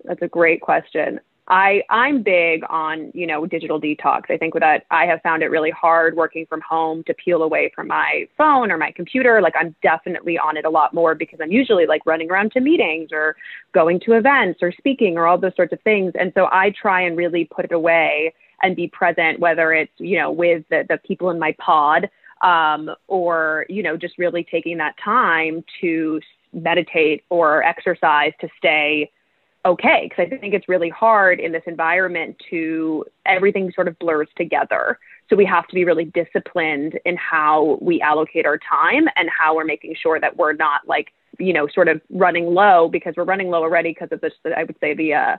That's 0.05 0.23
a 0.23 0.29
great 0.29 0.61
question. 0.61 1.21
I 1.47 1.83
I'm 1.91 2.23
big 2.23 2.63
on 2.71 3.11
you 3.13 3.27
know 3.27 3.45
digital 3.45 3.81
detox. 3.81 4.31
I 4.31 4.39
think 4.39 4.55
that 4.55 4.87
I 4.91 5.05
have 5.05 5.21
found 5.23 5.43
it 5.43 5.51
really 5.51 5.71
hard 5.71 6.17
working 6.17 6.47
from 6.47 6.63
home 6.63 7.05
to 7.05 7.15
peel 7.15 7.43
away 7.43 7.71
from 7.75 7.89
my 7.89 8.27
phone 8.39 8.71
or 8.71 8.79
my 8.79 8.93
computer. 8.93 9.43
Like 9.43 9.55
I'm 9.59 9.75
definitely 9.83 10.39
on 10.39 10.57
it 10.57 10.65
a 10.65 10.71
lot 10.71 10.95
more 10.95 11.15
because 11.15 11.41
I'm 11.43 11.53
usually 11.53 11.87
like 11.87 12.07
running 12.07 12.31
around 12.31 12.53
to 12.53 12.61
meetings 12.61 13.11
or 13.13 13.37
going 13.73 14.01
to 14.01 14.13
events 14.15 14.61
or 14.63 14.73
speaking 14.73 15.19
or 15.19 15.27
all 15.27 15.37
those 15.37 15.55
sorts 15.55 15.73
of 15.75 15.81
things. 15.83 16.13
And 16.19 16.33
so 16.35 16.47
I 16.51 16.73
try 16.81 17.03
and 17.03 17.17
really 17.17 17.45
put 17.45 17.67
it 17.67 17.73
away 17.73 18.33
and 18.63 18.75
be 18.75 18.89
present, 18.89 19.39
whether 19.39 19.75
it's 19.75 19.93
you 19.99 20.19
know 20.19 20.33
with 20.33 20.65
the, 20.71 20.87
the 20.89 20.99
people 21.07 21.29
in 21.29 21.39
my 21.39 21.55
pod 21.59 22.09
um, 22.41 22.91
or 23.07 23.67
you 23.69 23.83
know 23.83 23.99
just 23.99 24.17
really 24.17 24.45
taking 24.51 24.79
that 24.79 24.95
time 25.03 25.63
to 25.83 26.21
meditate 26.55 27.25
or 27.29 27.63
exercise 27.65 28.33
to 28.41 28.49
stay 28.57 29.11
okay 29.65 30.09
because 30.09 30.31
I 30.33 30.37
think 30.37 30.55
it's 30.55 30.69
really 30.69 30.91
hard 30.91 31.41
in 31.41 31.53
this 31.53 31.63
environment 31.67 32.37
to 32.51 33.05
everything 33.27 33.73
sort 33.75 33.89
of 33.89 33.99
blurs 33.99 34.29
together. 34.37 34.99
So 35.31 35.37
we 35.37 35.47
have 35.47 35.67
to 35.69 35.75
be 35.75 35.85
really 35.85 36.05
disciplined 36.05 36.99
in 37.05 37.17
how 37.17 37.79
we 37.81 38.01
allocate 38.01 38.45
our 38.47 38.59
time 38.59 39.09
and 39.17 39.29
how 39.31 39.57
we're 39.57 39.65
making 39.65 39.95
sure 40.01 40.21
that 40.21 40.37
we're 40.37 40.53
not 40.53 40.83
like 40.87 41.13
you 41.39 41.53
know 41.53 41.67
sort 41.73 41.89
of 41.89 42.01
running 42.11 42.47
low 42.55 42.89
because 42.89 43.15
we're 43.17 43.25
running 43.25 43.51
low 43.51 43.63
already 43.63 43.91
because 43.91 44.09
of 44.13 44.21
this 44.21 44.33
I 44.57 44.65
would 44.65 44.77
say 44.81 44.95
the 44.95 45.15
uh, 45.15 45.37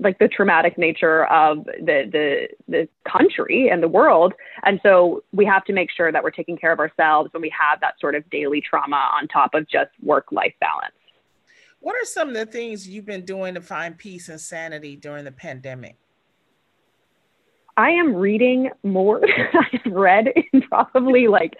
like 0.00 0.18
the 0.18 0.28
traumatic 0.28 0.78
nature 0.78 1.26
of 1.26 1.64
the 1.64 2.08
the 2.10 2.48
the 2.68 2.88
country 3.10 3.68
and 3.68 3.82
the 3.82 3.88
world 3.88 4.34
and 4.64 4.80
so 4.82 5.22
we 5.32 5.44
have 5.46 5.64
to 5.66 5.72
make 5.72 5.90
sure 5.90 6.12
that 6.12 6.22
we're 6.22 6.30
taking 6.30 6.56
care 6.56 6.72
of 6.72 6.78
ourselves 6.78 7.32
when 7.32 7.42
we 7.42 7.52
have 7.58 7.80
that 7.80 7.94
sort 8.00 8.14
of 8.14 8.28
daily 8.30 8.60
trauma 8.60 9.10
on 9.16 9.28
top 9.28 9.54
of 9.54 9.68
just 9.68 9.90
work 10.02 10.26
life 10.30 10.54
balance 10.60 10.94
what 11.82 11.96
are 11.96 12.04
some 12.04 12.28
of 12.28 12.34
the 12.34 12.46
things 12.46 12.88
you've 12.88 13.04
been 13.04 13.24
doing 13.24 13.54
to 13.54 13.60
find 13.60 13.98
peace 13.98 14.28
and 14.28 14.40
sanity 14.40 14.96
during 14.96 15.24
the 15.24 15.32
pandemic? 15.32 15.96
I 17.76 17.90
am 17.90 18.14
reading 18.14 18.70
more 18.84 19.20
I've 19.52 19.92
read 19.92 20.28
in 20.52 20.62
probably 20.62 21.26
like 21.26 21.54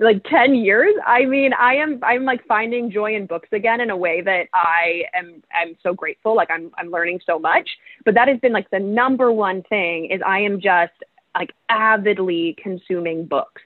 like 0.00 0.24
10 0.24 0.56
years. 0.56 0.92
I 1.06 1.24
mean, 1.26 1.52
I 1.52 1.76
am 1.76 2.00
I'm 2.02 2.24
like 2.24 2.44
finding 2.46 2.90
joy 2.90 3.14
in 3.14 3.26
books 3.26 3.48
again 3.52 3.80
in 3.80 3.90
a 3.90 3.96
way 3.96 4.20
that 4.20 4.48
I 4.52 5.04
am 5.14 5.42
I'm 5.54 5.76
so 5.82 5.94
grateful. 5.94 6.34
Like 6.34 6.50
I'm 6.50 6.72
I'm 6.76 6.90
learning 6.90 7.20
so 7.24 7.38
much. 7.38 7.68
But 8.04 8.14
that 8.14 8.26
has 8.26 8.40
been 8.40 8.52
like 8.52 8.68
the 8.70 8.80
number 8.80 9.30
one 9.30 9.62
thing 9.62 10.06
is 10.06 10.20
I 10.26 10.40
am 10.40 10.60
just 10.60 10.92
like 11.36 11.52
avidly 11.68 12.56
consuming 12.60 13.26
books. 13.26 13.62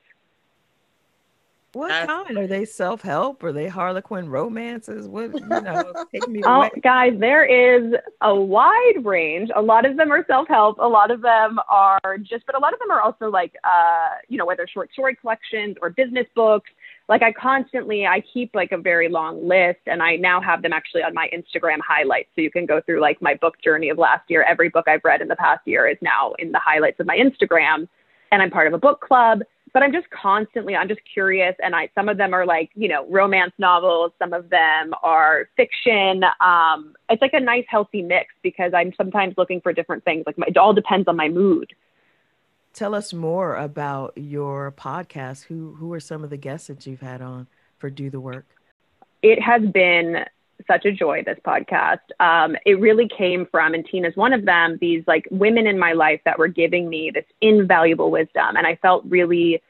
What 1.79 1.93
I, 1.93 2.07
kind 2.07 2.37
are 2.37 2.49
they? 2.49 2.65
Self 2.65 3.03
help? 3.03 3.45
Are 3.45 3.53
they 3.53 3.69
Harlequin 3.69 4.29
romances? 4.29 5.07
What 5.07 5.33
you 5.33 5.47
know? 5.47 5.93
take 6.13 6.27
me 6.27 6.43
oh, 6.45 6.69
guys, 6.83 7.13
there 7.21 7.45
is 7.45 7.95
a 8.21 8.35
wide 8.35 9.05
range. 9.05 9.49
A 9.55 9.63
lot 9.63 9.87
of 9.87 9.97
them 9.97 10.11
are 10.11 10.27
self 10.27 10.49
help. 10.49 10.79
A 10.81 10.89
lot 10.89 11.13
of 11.13 11.21
them 11.21 11.61
are 11.71 12.19
just, 12.21 12.47
but 12.47 12.57
a 12.57 12.59
lot 12.59 12.73
of 12.73 12.81
them 12.81 12.91
are 12.91 13.01
also 13.01 13.31
like, 13.31 13.55
uh, 13.63 14.17
you 14.29 14.39
know, 14.39 14.45
whether 14.45 14.67
short 14.67 14.91
story 14.93 15.15
collections 15.15 15.77
or 15.81 15.91
business 15.91 16.27
books. 16.35 16.69
like 17.09 17.23
I 17.23 17.31
constantly 17.31 18.07
I 18.07 18.25
keep 18.33 18.57
like 18.57 18.73
a 18.73 18.79
very 18.79 19.09
long 19.09 19.47
list 19.47 19.79
and 19.87 20.03
I 20.03 20.17
now 20.17 20.41
have 20.41 20.63
them 20.63 20.73
actually 20.73 21.05
on 21.05 21.15
my 21.15 21.31
Instagram 21.33 21.79
highlights. 21.87 22.31
So 22.35 22.41
you 22.41 22.51
can 22.51 22.67
go 22.67 22.81
through 22.81 23.01
like 23.01 23.23
my 23.23 23.35
book 23.35 23.55
journey 23.63 23.89
of 23.91 23.99
last 23.99 24.29
year. 24.29 24.43
Every 24.43 24.69
book 24.69 24.89
I've 24.89 25.05
read 25.05 25.21
in 25.21 25.29
the 25.29 25.37
past 25.37 25.61
year 25.65 25.87
is 25.87 25.99
now 26.03 26.33
in 26.41 26.51
the 26.51 26.59
highlights 26.59 26.99
of 26.99 27.07
my 27.07 27.17
Instagram 27.17 27.87
and 28.33 28.43
I'm 28.43 28.51
part 28.51 28.67
of 28.67 28.73
a 28.75 28.79
book 28.79 29.01
club. 29.01 29.43
But 29.73 29.83
I'm 29.83 29.93
just 29.93 30.09
constantly 30.11 30.77
I'm 30.77 30.89
just 30.89 31.01
curious 31.13 31.55
and 31.63 31.75
I 31.75 31.89
some 31.95 32.09
of 32.09 32.17
them 32.17 32.35
are 32.35 32.47
like, 32.47 32.71
you 32.75 32.89
know, 32.89 33.07
romance 33.09 33.53
novels, 33.59 34.13
some 34.19 34.33
of 34.33 34.51
them 34.51 34.95
are 35.03 35.49
fiction. 35.57 36.25
Um 36.41 36.95
it's 37.09 37.23
like 37.23 37.35
a 37.35 37.41
nice 37.41 37.65
healthy 37.69 38.03
mix 38.03 38.35
because 38.43 38.73
I'm 38.75 38.93
sometimes 38.97 39.35
looking 39.37 39.61
for 39.61 39.73
different 39.73 40.05
things. 40.05 40.25
Like 40.27 40.39
my, 40.39 40.47
it 40.47 40.57
all 40.57 40.73
depends 40.73 41.09
on 41.09 41.17
my 41.17 41.29
mood. 41.29 41.73
Tell 42.73 42.95
us 42.95 43.13
more 43.13 43.57
about 43.57 44.13
your 44.17 44.73
podcast. 44.73 45.45
Who 45.45 45.75
who 45.75 45.93
are 45.93 46.01
some 46.01 46.23
of 46.25 46.31
the 46.31 46.37
guests 46.37 46.69
that 46.69 46.87
you've 46.87 47.01
had 47.01 47.21
on 47.21 47.49
for 47.79 47.91
Do 47.91 48.11
the 48.11 48.21
Work? 48.21 48.47
It 49.23 49.41
has 49.43 49.63
been 49.63 50.25
such 50.67 50.85
a 50.85 50.93
joy 50.93 51.23
this 51.25 51.39
podcast. 51.45 51.99
Um, 52.21 52.57
it 52.67 52.81
really 52.81 53.09
came 53.09 53.47
from, 53.51 53.75
and 53.75 53.87
Tina's 53.91 54.17
one 54.17 54.33
of 54.33 54.45
them, 54.45 54.79
these 54.81 55.05
like 55.07 55.27
women 55.31 55.67
in 55.67 55.79
my 55.79 55.93
life 55.93 56.21
that 56.25 56.39
were 56.39 56.49
giving 56.49 56.89
me 56.89 57.11
this 57.13 57.25
invaluable 57.41 58.11
wisdom. 58.11 58.57
And 58.57 58.67
I 58.67 58.77
felt 58.77 59.05
really, 59.07 59.63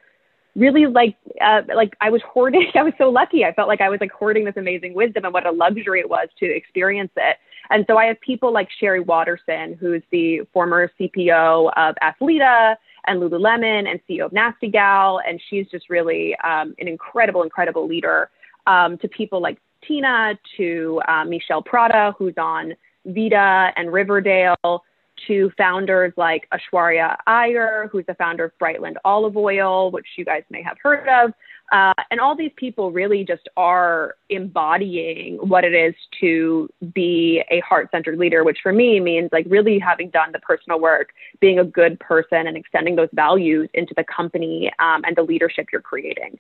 really 0.57 0.87
like, 0.87 1.17
uh, 1.41 1.63
like 1.75 1.95
I 2.01 2.11
was 2.11 2.23
hoarding. 2.27 2.71
I 2.75 2.83
was 2.83 2.95
so 2.99 3.11
lucky. 3.11 3.45
I 3.45 3.53
felt 3.53 3.69
like 3.69 3.81
I 3.81 3.89
was 3.89 4.01
like 4.01 4.13
hoarding 4.13 4.45
this 4.45 4.57
amazing 4.57 4.95
wisdom 4.95 5.25
and 5.25 5.35
what 5.35 5.47
a 5.47 5.53
luxury 5.53 6.01
it 6.01 6.09
was 6.09 6.29
to 6.41 6.47
experience 6.47 7.13
it. 7.17 7.37
And 7.71 7.85
so 7.87 7.99
I 7.99 8.07
have 8.07 8.21
people 8.21 8.53
like 8.53 8.69
Sheree 8.81 9.05
Waterson, 9.05 9.77
who's 9.79 10.03
the 10.11 10.41
former 10.53 10.91
CPO 10.99 11.71
of 11.77 11.95
Athleta 12.03 12.77
and 13.07 13.21
Lululemon 13.21 13.89
and 13.89 14.01
CEO 14.09 14.27
of 14.27 14.33
Nasty 14.33 14.69
Gal. 14.69 15.21
And 15.27 15.41
she's 15.51 15.67
just 15.69 15.91
really 15.91 16.35
um, 16.37 16.75
an 16.79 16.89
incredible, 16.89 17.43
incredible 17.43 17.87
leader 17.87 18.31
um, 18.67 18.99
to 18.99 19.09
people 19.09 19.41
like 19.41 19.59
Tina, 19.87 20.39
to 20.57 21.01
uh, 21.09 21.25
Michelle 21.25 21.63
Prada, 21.63 22.15
who's 22.19 22.35
on 22.37 22.75
Vita 23.05 23.73
and 23.77 23.93
Riverdale, 23.93 24.83
to 25.27 25.51
founders 25.59 26.13
like 26.17 26.49
Aishwarya 26.53 27.17
Iyer, 27.27 27.89
who's 27.91 28.07
the 28.07 28.15
founder 28.15 28.45
of 28.45 28.53
Brightland 28.61 28.95
Olive 29.05 29.37
Oil, 29.37 29.91
which 29.91 30.07
you 30.17 30.25
guys 30.25 30.43
may 30.51 30.63
have 30.63 30.77
heard 30.83 31.09
of. 31.09 31.33
Uh, 31.71 31.93
and 32.11 32.19
all 32.19 32.35
these 32.35 32.53
people 32.57 32.93
really 32.93 33.25
just 33.25 33.47
are 33.57 34.15
embodying 34.31 35.37
what 35.37 35.65
it 35.65 35.75
is 35.75 35.95
to 36.21 36.69
be 36.95 37.43
a 37.51 37.61
heart 37.61 37.89
centered 37.91 38.19
leader, 38.19 38.43
which 38.43 38.59
for 38.63 38.73
me 38.73 39.01
means 39.01 39.29
like 39.33 39.45
really 39.49 39.79
having 39.79 40.09
done 40.11 40.33
the 40.33 40.39
personal 40.39 40.81
work, 40.81 41.11
being 41.41 41.59
a 41.59 41.65
good 41.65 42.01
person, 42.01 42.47
and 42.47 42.57
extending 42.57 42.97
those 42.97 43.11
values 43.13 43.69
into 43.75 43.93
the 43.97 44.05
company 44.05 44.71
um, 44.79 45.03
and 45.05 45.15
the 45.17 45.23
leadership 45.23 45.67
you're 45.71 45.83
creating. 45.83 46.39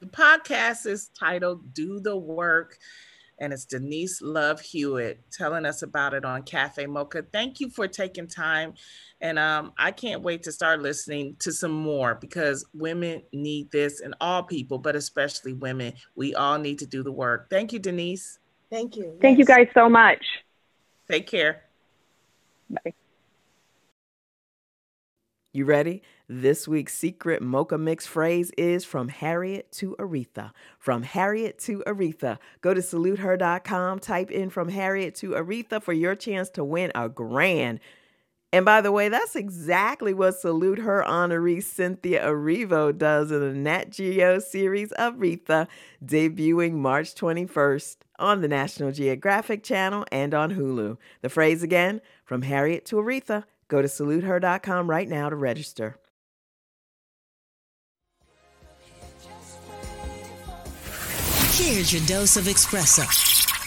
The 0.00 0.06
podcast 0.06 0.86
is 0.86 1.08
titled 1.08 1.74
Do 1.74 1.98
the 2.00 2.16
Work 2.16 2.78
and 3.40 3.52
it's 3.52 3.64
Denise 3.64 4.20
Love 4.20 4.60
Hewitt 4.60 5.20
telling 5.30 5.64
us 5.64 5.82
about 5.82 6.14
it 6.14 6.24
on 6.24 6.42
Cafe 6.42 6.86
Mocha. 6.86 7.24
Thank 7.32 7.60
you 7.60 7.70
for 7.70 7.88
taking 7.88 8.26
time. 8.26 8.74
And 9.20 9.38
um, 9.38 9.72
I 9.78 9.90
can't 9.90 10.22
wait 10.22 10.44
to 10.44 10.52
start 10.52 10.82
listening 10.82 11.36
to 11.40 11.52
some 11.52 11.72
more 11.72 12.14
because 12.14 12.66
women 12.74 13.22
need 13.32 13.70
this 13.70 14.00
and 14.00 14.14
all 14.20 14.42
people, 14.42 14.78
but 14.78 14.96
especially 14.96 15.52
women. 15.52 15.94
We 16.14 16.34
all 16.34 16.58
need 16.58 16.78
to 16.80 16.86
do 16.86 17.02
the 17.02 17.12
work. 17.12 17.50
Thank 17.50 17.72
you, 17.72 17.78
Denise. 17.78 18.38
Thank 18.70 18.96
you. 18.96 19.18
Thank 19.20 19.38
yes. 19.38 19.48
you 19.48 19.54
guys 19.54 19.68
so 19.74 19.88
much. 19.88 20.24
Take 21.10 21.26
care. 21.26 21.62
Bye. 22.70 22.94
You 25.58 25.64
ready? 25.64 26.02
This 26.28 26.68
week's 26.68 26.94
secret 26.94 27.42
mocha 27.42 27.78
mix 27.78 28.06
phrase 28.06 28.52
is 28.56 28.84
from 28.84 29.08
Harriet 29.08 29.72
to 29.72 29.96
Aretha. 29.98 30.52
From 30.78 31.02
Harriet 31.02 31.58
to 31.62 31.82
Aretha. 31.84 32.38
Go 32.60 32.74
to 32.74 32.80
saluteher.com, 32.80 33.98
type 33.98 34.30
in 34.30 34.50
from 34.50 34.68
Harriet 34.68 35.16
to 35.16 35.30
Aretha 35.30 35.82
for 35.82 35.92
your 35.92 36.14
chance 36.14 36.48
to 36.50 36.62
win 36.62 36.92
a 36.94 37.08
grand. 37.08 37.80
And 38.52 38.64
by 38.64 38.80
the 38.80 38.92
way, 38.92 39.08
that's 39.08 39.34
exactly 39.34 40.14
what 40.14 40.38
Salute 40.38 40.78
Her 40.78 41.02
honoree 41.04 41.60
Cynthia 41.60 42.24
Erivo 42.24 42.96
does 42.96 43.32
in 43.32 43.40
the 43.40 43.52
Nat 43.52 43.90
Geo 43.90 44.38
series 44.38 44.92
Aretha, 44.96 45.66
debuting 46.04 46.74
March 46.74 47.16
21st 47.16 47.96
on 48.20 48.42
the 48.42 48.48
National 48.48 48.92
Geographic 48.92 49.64
Channel 49.64 50.04
and 50.12 50.34
on 50.34 50.54
Hulu. 50.54 50.98
The 51.22 51.28
phrase 51.28 51.64
again, 51.64 52.00
from 52.24 52.42
Harriet 52.42 52.84
to 52.86 52.96
Aretha. 52.96 53.42
Go 53.68 53.82
to 53.82 53.88
saluteher.com 53.88 54.88
right 54.88 55.08
now 55.08 55.28
to 55.28 55.36
register. 55.36 55.96
Here's 61.52 61.92
your 61.92 62.02
dose 62.06 62.36
of 62.36 62.44
espresso. 62.44 63.04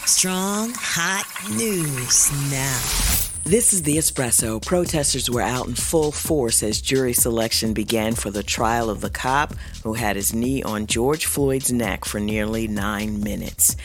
Strong, 0.06 0.72
hot 0.76 1.24
news 1.56 2.32
now. 2.50 3.22
This 3.44 3.72
is 3.72 3.82
the 3.82 3.96
Espresso. 3.98 4.64
Protesters 4.64 5.28
were 5.28 5.42
out 5.42 5.66
in 5.66 5.74
full 5.74 6.12
force 6.12 6.62
as 6.62 6.80
jury 6.80 7.12
selection 7.12 7.72
began 7.72 8.14
for 8.14 8.30
the 8.30 8.42
trial 8.42 8.88
of 8.88 9.00
the 9.00 9.10
cop 9.10 9.54
who 9.82 9.94
had 9.94 10.14
his 10.14 10.32
knee 10.32 10.62
on 10.62 10.86
George 10.86 11.26
Floyd's 11.26 11.72
neck 11.72 12.04
for 12.04 12.20
nearly 12.20 12.68
nine 12.68 13.20
minutes. 13.20 13.76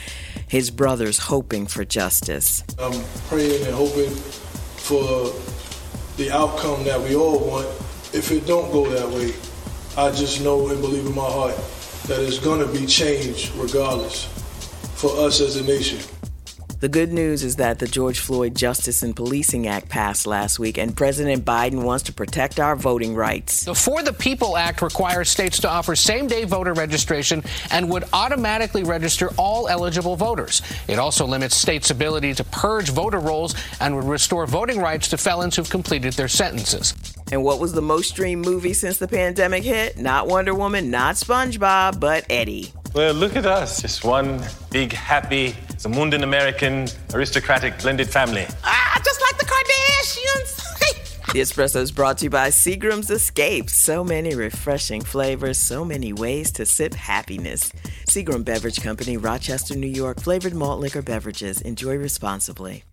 His 0.47 0.69
brothers 0.69 1.17
hoping 1.17 1.65
for 1.65 1.83
justice. 1.83 2.63
I'm 2.79 3.03
praying 3.29 3.65
and 3.65 3.73
hoping 3.73 4.11
for 4.11 5.33
the 6.17 6.31
outcome 6.31 6.83
that 6.83 6.99
we 6.99 7.15
all 7.15 7.39
want. 7.39 7.67
If 8.11 8.31
it 8.31 8.47
don't 8.47 8.71
go 8.71 8.89
that 8.89 9.07
way, 9.07 9.33
I 9.95 10.11
just 10.11 10.43
know 10.43 10.67
and 10.69 10.81
believe 10.81 11.05
in 11.05 11.15
my 11.15 11.29
heart 11.29 11.55
that 12.07 12.19
it's 12.21 12.39
to 12.65 12.79
be 12.79 12.85
changed 12.87 13.53
regardless 13.55 14.25
for 14.95 15.11
us 15.19 15.41
as 15.41 15.57
a 15.57 15.63
nation. 15.63 16.16
The 16.79 16.89
good 16.89 17.11
news 17.11 17.43
is 17.43 17.55
that 17.55 17.79
the 17.79 17.87
George 17.87 18.19
Floyd 18.19 18.53
Justice 18.53 19.01
and 19.01 19.15
Policing 19.15 19.65
Act 19.65 19.89
passed 19.89 20.27
last 20.27 20.59
week, 20.59 20.77
and 20.77 20.95
President 20.95 21.43
Biden 21.43 21.81
wants 21.83 22.03
to 22.03 22.13
protect 22.13 22.59
our 22.59 22.75
voting 22.75 23.15
rights. 23.15 23.63
The 23.63 23.73
For 23.73 24.03
the 24.03 24.13
People 24.13 24.55
Act 24.55 24.83
requires 24.83 25.27
states 25.27 25.59
to 25.61 25.69
offer 25.69 25.95
same 25.95 26.27
day 26.27 26.43
voter 26.43 26.73
registration 26.73 27.43
and 27.71 27.89
would 27.89 28.03
automatically 28.13 28.83
register 28.83 29.31
all 29.37 29.67
eligible 29.67 30.15
voters. 30.15 30.61
It 30.87 30.99
also 30.99 31.25
limits 31.25 31.55
states' 31.55 31.89
ability 31.89 32.35
to 32.35 32.43
purge 32.43 32.89
voter 32.89 33.19
rolls 33.19 33.55
and 33.79 33.95
would 33.95 34.05
restore 34.05 34.45
voting 34.45 34.79
rights 34.79 35.07
to 35.07 35.17
felons 35.17 35.55
who've 35.55 35.67
completed 35.67 36.13
their 36.13 36.27
sentences. 36.27 36.93
And 37.31 37.43
what 37.43 37.59
was 37.59 37.73
the 37.73 37.81
most 37.81 38.11
streamed 38.11 38.45
movie 38.45 38.73
since 38.73 38.99
the 38.99 39.07
pandemic 39.07 39.63
hit? 39.63 39.97
Not 39.97 40.27
Wonder 40.27 40.53
Woman, 40.53 40.91
not 40.91 41.15
SpongeBob, 41.15 41.99
but 41.99 42.27
Eddie. 42.29 42.71
Well, 42.93 43.15
look 43.15 43.35
at 43.35 43.47
us. 43.47 43.81
Just 43.81 44.03
one 44.03 44.43
big, 44.71 44.93
happy, 44.93 45.55
Zamundan 45.77 46.23
American, 46.23 46.87
aristocratic, 47.13 47.77
blended 47.79 48.09
family. 48.09 48.45
Ah, 48.63 48.99
just 49.05 49.21
like 49.21 49.37
the 49.37 49.45
Kardashians. 49.45 51.27
the 51.33 51.39
espresso 51.39 51.77
is 51.77 51.91
brought 51.91 52.17
to 52.17 52.25
you 52.25 52.29
by 52.29 52.49
Seagram's 52.49 53.11
Escape. 53.11 53.69
So 53.69 54.03
many 54.03 54.33
refreshing 54.33 55.01
flavors, 55.01 55.57
so 55.59 55.85
many 55.85 56.13
ways 56.13 56.51
to 56.53 56.65
sip 56.65 56.95
happiness. 56.95 57.71
Seagram 58.09 58.43
Beverage 58.43 58.81
Company, 58.81 59.17
Rochester, 59.17 59.75
New 59.75 59.87
York. 59.87 60.19
Flavored 60.19 60.55
malt 60.55 60.79
liquor 60.79 61.03
beverages. 61.03 61.61
Enjoy 61.61 61.95
responsibly. 61.95 62.83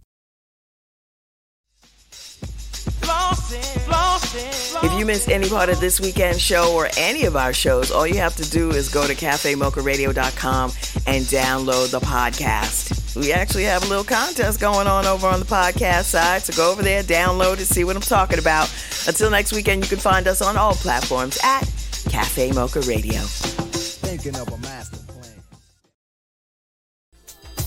If 4.82 4.98
you 4.98 5.06
missed 5.06 5.28
any 5.28 5.48
part 5.48 5.68
of 5.68 5.80
this 5.80 6.00
weekend 6.00 6.40
show 6.40 6.74
or 6.74 6.88
any 6.96 7.24
of 7.24 7.36
our 7.36 7.52
shows, 7.52 7.90
all 7.90 8.06
you 8.06 8.16
have 8.16 8.34
to 8.36 8.50
do 8.50 8.70
is 8.70 8.88
go 8.88 9.06
to 9.06 9.14
cafemocharadio.com 9.14 10.70
and 11.06 11.24
download 11.26 11.90
the 11.90 12.00
podcast. 12.00 13.16
We 13.16 13.32
actually 13.32 13.64
have 13.64 13.84
a 13.84 13.86
little 13.88 14.04
contest 14.04 14.60
going 14.60 14.86
on 14.86 15.06
over 15.06 15.26
on 15.26 15.40
the 15.40 15.46
podcast 15.46 16.04
side, 16.04 16.42
so 16.42 16.52
go 16.56 16.72
over 16.72 16.82
there, 16.82 17.02
download 17.02 17.60
it, 17.60 17.66
see 17.66 17.84
what 17.84 17.96
I'm 17.96 18.02
talking 18.02 18.38
about. 18.38 18.72
Until 19.06 19.30
next 19.30 19.52
weekend, 19.52 19.82
you 19.84 19.88
can 19.88 19.98
find 19.98 20.26
us 20.26 20.42
on 20.42 20.56
all 20.56 20.74
platforms 20.74 21.38
at 21.44 21.62
Cafe 22.08 22.52
Mocha 22.52 22.80
Radio. 22.80 23.20